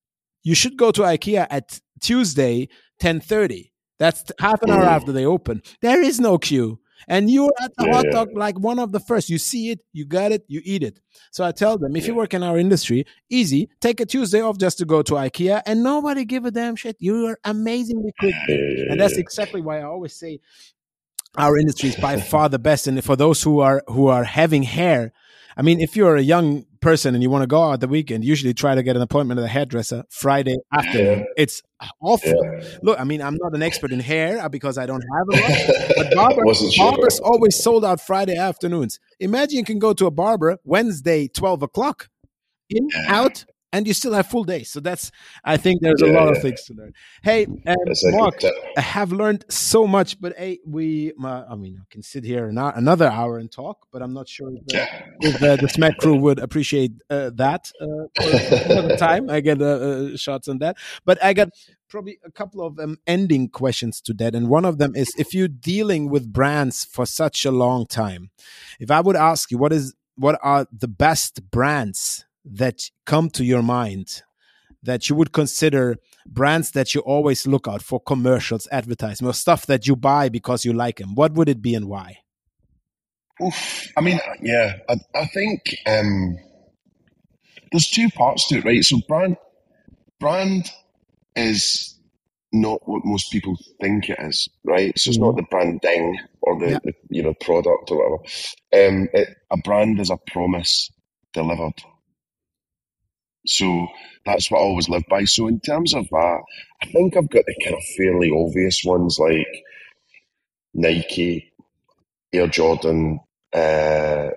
[0.44, 2.68] you should go to IKEA at Tuesday
[3.00, 3.72] 10:30.
[4.00, 5.62] That's half an hour after they open.
[5.82, 8.40] There is no queue and you're at the yeah, hot dog yeah.
[8.40, 9.30] like one of the first.
[9.30, 11.00] You see it, you got it, you eat it.
[11.32, 12.10] So I tell them, if yeah.
[12.10, 15.62] you work in our industry, easy, take a Tuesday off just to go to IKEA,
[15.66, 16.98] and nobody give a damn shit.
[17.00, 20.40] You are amazingly quick, and that's exactly why I always say
[21.38, 22.88] our industry is by far the best.
[22.88, 25.14] And for those who are who are having hair,
[25.58, 28.24] I mean, if you're a young person and you want to go out the weekend,
[28.24, 31.20] usually try to get an appointment at a hairdresser Friday afternoon.
[31.20, 31.26] Yeah.
[31.38, 31.64] It's
[32.02, 32.40] awful.
[32.44, 32.78] Yeah.
[32.84, 35.42] Look, I mean, I'm not an expert in hair uh, because I don't have a
[35.42, 37.26] lot, but barber, barbers sure.
[37.26, 39.00] always sold out Friday afternoons.
[39.20, 42.10] Imagine you can go to a barber Wednesday, 12 o'clock,
[42.70, 44.70] in, out, and you still have full days.
[44.70, 45.12] So that's,
[45.44, 46.32] I think there's yeah, a lot yeah.
[46.32, 46.94] of things to learn.
[47.24, 47.76] Hey, um,
[48.12, 48.40] Mark,
[48.78, 52.48] I have learned so much, but hey, we, uh, I mean, I can sit here
[52.48, 54.88] an hour, another hour and talk, but I'm not sure if, the,
[55.22, 57.86] if uh, the Smack crew would appreciate uh, that uh,
[58.22, 59.30] for the time.
[59.30, 61.50] I get uh, shots on that, but I got
[61.90, 64.36] probably a couple of um, ending questions to that.
[64.36, 68.30] And one of them is if you're dealing with brands for such a long time,
[68.80, 73.44] if I would ask you, what is, what are the best brands that come to
[73.44, 74.24] your mind
[74.84, 79.66] that you would consider brands that you always look out for commercials, advertising, or stuff
[79.66, 82.18] that you buy because you like them, what would it be and why?
[83.42, 83.92] Oof.
[83.98, 86.38] I mean, yeah, I, I think um,
[87.72, 88.84] there's two parts to it, right?
[88.84, 89.38] So brand
[90.20, 90.70] brand
[91.36, 92.00] is
[92.54, 94.98] not what most people think it is, right?
[94.98, 96.80] So it's not the branding or the, Yeah.
[96.84, 98.88] the you know product or whatever.
[98.96, 100.92] Um, it, a brand is a promise
[101.34, 101.74] delivered.
[103.46, 103.88] So
[104.26, 105.26] that's what I always live by.
[105.26, 106.40] So in terms of that,
[106.82, 109.48] I think I've got the kind of fairly obvious ones like
[110.74, 111.52] Nike,
[112.32, 113.20] Air Jordan,
[113.54, 114.30] uh,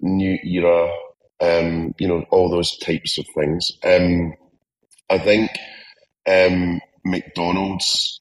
[0.00, 0.92] New Era,
[1.40, 3.72] um, you know, all those types of things.
[3.84, 4.34] Um,
[5.10, 5.50] I think
[6.28, 8.20] um, McDonald's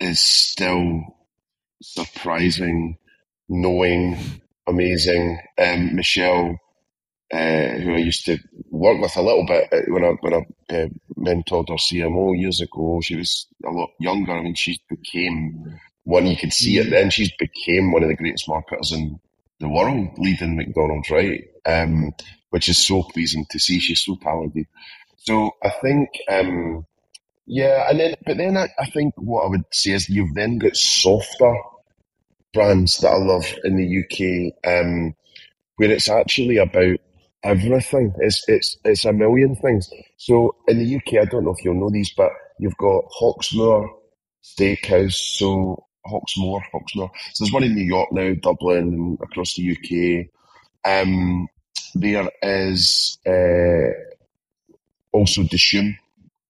[0.00, 1.02] is still
[1.82, 2.98] surprising,
[3.48, 4.18] knowing,
[4.66, 5.40] amazing.
[5.58, 6.58] Um, Michelle,
[7.32, 8.38] uh, who I used to
[8.70, 12.60] work with a little bit uh, when I when I uh, mentored her CMO years
[12.60, 14.32] ago, she was a lot younger.
[14.32, 17.10] I mean, she became one you could see it then.
[17.10, 19.18] She's became one of the greatest marketers in
[19.60, 21.44] the world, leading McDonald's, right?
[21.66, 22.12] Um,
[22.50, 23.80] which is so pleasing to see.
[23.80, 24.66] She's so talented.
[25.16, 26.86] So I think, um,
[27.46, 30.58] yeah, and then, but then I, I think what I would say is you've then
[30.58, 31.54] got softer
[32.52, 35.14] brands that I love in the UK, um,
[35.76, 36.98] where it's actually about
[37.44, 38.12] everything.
[38.18, 39.90] It's it's it's a million things.
[40.16, 43.88] So in the UK, I don't know if you'll know these, but you've got Hawksmoor
[44.42, 45.14] Steakhouse.
[45.14, 47.10] So Hawksmoor, Hawksmoor.
[47.32, 50.26] So there's one in New York now, Dublin, and across the UK.
[50.86, 51.48] Um,
[51.94, 53.92] there is uh,
[55.12, 55.96] also Dishoom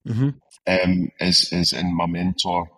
[0.06, 0.30] hmm
[0.66, 2.68] um, is is in my mentor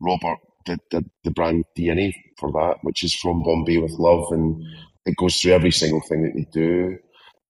[0.00, 4.62] Robert did, did the brand DNA for that, which is from Bombay with Love, and
[5.06, 6.98] it goes through every single thing that they do.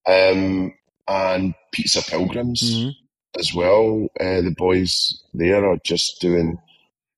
[0.05, 0.73] Um,
[1.07, 2.89] and Pizza Pilgrims hmm
[3.39, 4.07] as well.
[4.19, 6.57] Uh, the boys there are just doing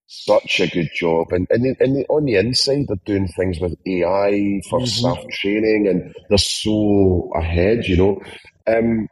[0.05, 3.59] such a good job, and and, the- and the, on the inside they're doing things
[3.59, 4.87] with AI for Mhm.
[4.87, 8.21] staff training, and they're so ahead, you know.
[8.67, 9.07] Um,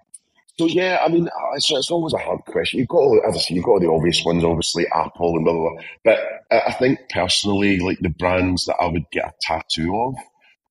[0.59, 2.77] so yeah, I mean, it's, it's always a hard question.
[2.79, 5.43] You've got, all, as I say, you've got all the obvious ones, obviously Apple and
[5.45, 5.69] blah blah.
[5.71, 5.83] blah.
[6.05, 6.19] But
[6.51, 10.15] I I think personally, like the brands that I would get a tattoo of,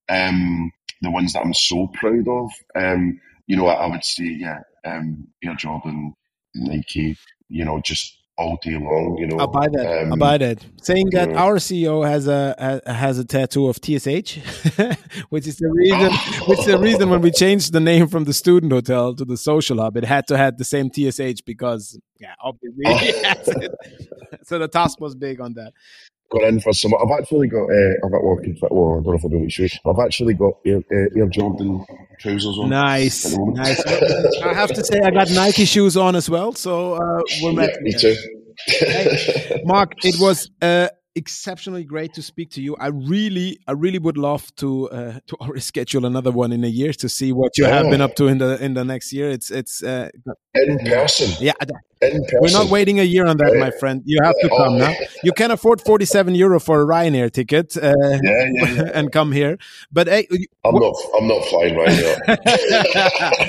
[0.09, 0.71] um,
[1.01, 4.61] the ones that I'm so proud of, um, you know, I, I would say, yeah,
[4.85, 6.15] um, Air Jordan,
[6.55, 7.17] Nike,
[7.49, 9.37] you know, just all day long, you know.
[9.39, 10.03] I'll buy that.
[10.05, 10.65] Um, buy that.
[10.83, 11.43] Saying that yeah.
[11.43, 14.39] our CEO has a has a tattoo of TSH,
[15.29, 16.13] which is the reason.
[16.49, 19.37] which is the reason when we changed the name from the student hotel to the
[19.37, 22.85] social hub, it had to have the same TSH because yeah, obviously.
[23.01, 23.73] He has it.
[24.45, 25.73] so the task was big on that.
[26.31, 26.93] Got in for some.
[26.95, 27.65] I've actually got.
[27.65, 28.57] Uh, I've got working.
[28.71, 29.69] Well, I don't know if I'll be able to show you.
[29.87, 31.85] I've actually got Air, Air Jordan
[32.19, 32.69] trousers on.
[32.71, 33.57] Nice, at the moment.
[33.59, 33.87] nice.
[34.45, 37.57] I have to say, I got Nike shoes on as well, so uh, we're Yeah,
[37.57, 38.17] matching me too.
[39.65, 42.77] Mark, it was uh, exceptionally great to speak to you.
[42.77, 46.69] I really, I really would love to uh, to already schedule another one in a
[46.69, 49.31] year to see what you have been up to in the in the next year.
[49.31, 50.09] It's it's uh,
[50.55, 51.31] in person.
[51.41, 51.53] yeah.
[52.03, 52.39] In person.
[52.41, 54.03] We're not waiting a year on that, my friend.
[54.07, 54.79] You have to come Oh.
[54.79, 54.95] now.
[55.23, 58.91] You can afford forty seven euro for a Ryanair ticket uh, Yeah, yeah, yeah.
[58.95, 59.59] and come here.
[59.93, 60.27] But hey,
[60.65, 60.95] I'm not.
[61.19, 61.97] I'm not flying right
[62.27, 62.37] now.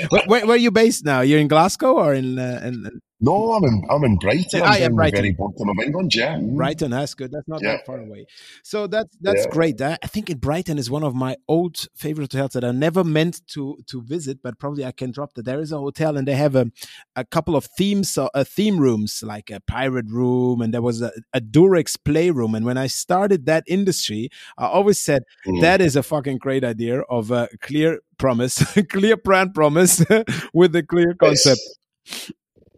[0.26, 1.20] where, where, are you based now?
[1.22, 3.82] You're in Glasgow or in, uh, in, in No, I'm in.
[3.88, 4.60] I'm in Brighton.
[4.60, 5.16] Down the Brighton.
[5.20, 6.12] very bottom of England.
[6.12, 6.38] Yeah.
[6.38, 6.56] Mm.
[6.56, 7.30] Brighton, that's good.
[7.30, 7.72] That's not Yeah.
[7.76, 8.26] that far away.
[8.64, 9.50] So that's that's Yeah.
[9.50, 9.80] great.
[9.80, 13.40] I think in Brighton is one of my old favorite hotels that I never meant
[13.54, 15.44] to to visit, but probably I can drop that.
[15.44, 16.66] There is a hotel and they have a,
[17.14, 21.12] a couple of themes, uh, theme rooms like a pirate room, and there was a,
[21.32, 22.56] a Durex playroom.
[22.56, 25.60] And when I started that industry, I always said Mm.
[25.60, 28.56] that is a fucking great idea of a clear promise,
[28.90, 30.04] clear brand promise
[30.52, 31.60] with a clear concept.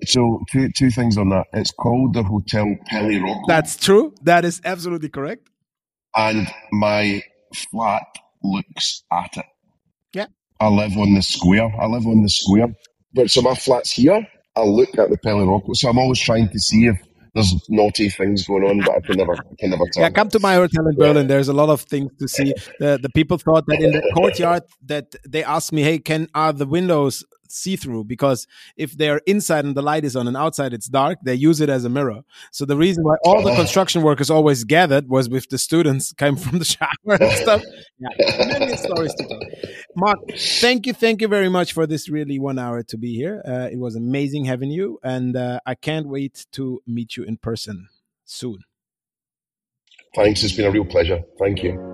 [0.04, 1.46] So two two things on that.
[1.52, 4.14] It's called the Hotel Pelirocco, That's true.
[4.22, 5.48] That is absolutely correct.
[6.16, 7.22] and my
[7.70, 8.02] flat
[8.42, 9.46] looks at it.
[10.12, 10.26] Yeah.
[10.60, 11.70] I live on the square.
[11.80, 12.68] I live on the square.
[13.14, 14.26] But so my flat's here.
[14.56, 15.74] I look at the Pelirocco.
[15.74, 16.96] So I'm always trying to see if
[17.34, 20.02] there's naughty things going on, but I can never, I can never tell.
[20.04, 21.26] Yeah, come to my hotel in Berlin.
[21.26, 22.54] There's a lot of things to see.
[22.78, 26.52] The the people thought that in the courtyard that they asked me, "Hey, can are
[26.52, 27.24] the windows
[27.54, 28.46] see through?" Because
[28.76, 31.68] if they're inside and the light is on and outside it's dark, they use it
[31.68, 32.22] as a mirror.
[32.50, 33.56] So the reason why all the Oh.
[33.56, 36.88] construction workers always gathered was with the students came from the shower
[37.20, 37.62] and stuff.
[37.98, 39.40] Yeah, many stories to tell.
[39.96, 40.18] Mark,
[40.60, 43.42] thank you, thank you very much for this really one hour to be here.
[43.46, 47.36] Uh, it was amazing having you, and uh, I can't wait to meet you in
[47.36, 47.88] person
[48.24, 48.58] soon.
[50.16, 50.42] Thanks.
[50.42, 51.22] It's been a real pleasure.
[51.38, 51.93] Thank you.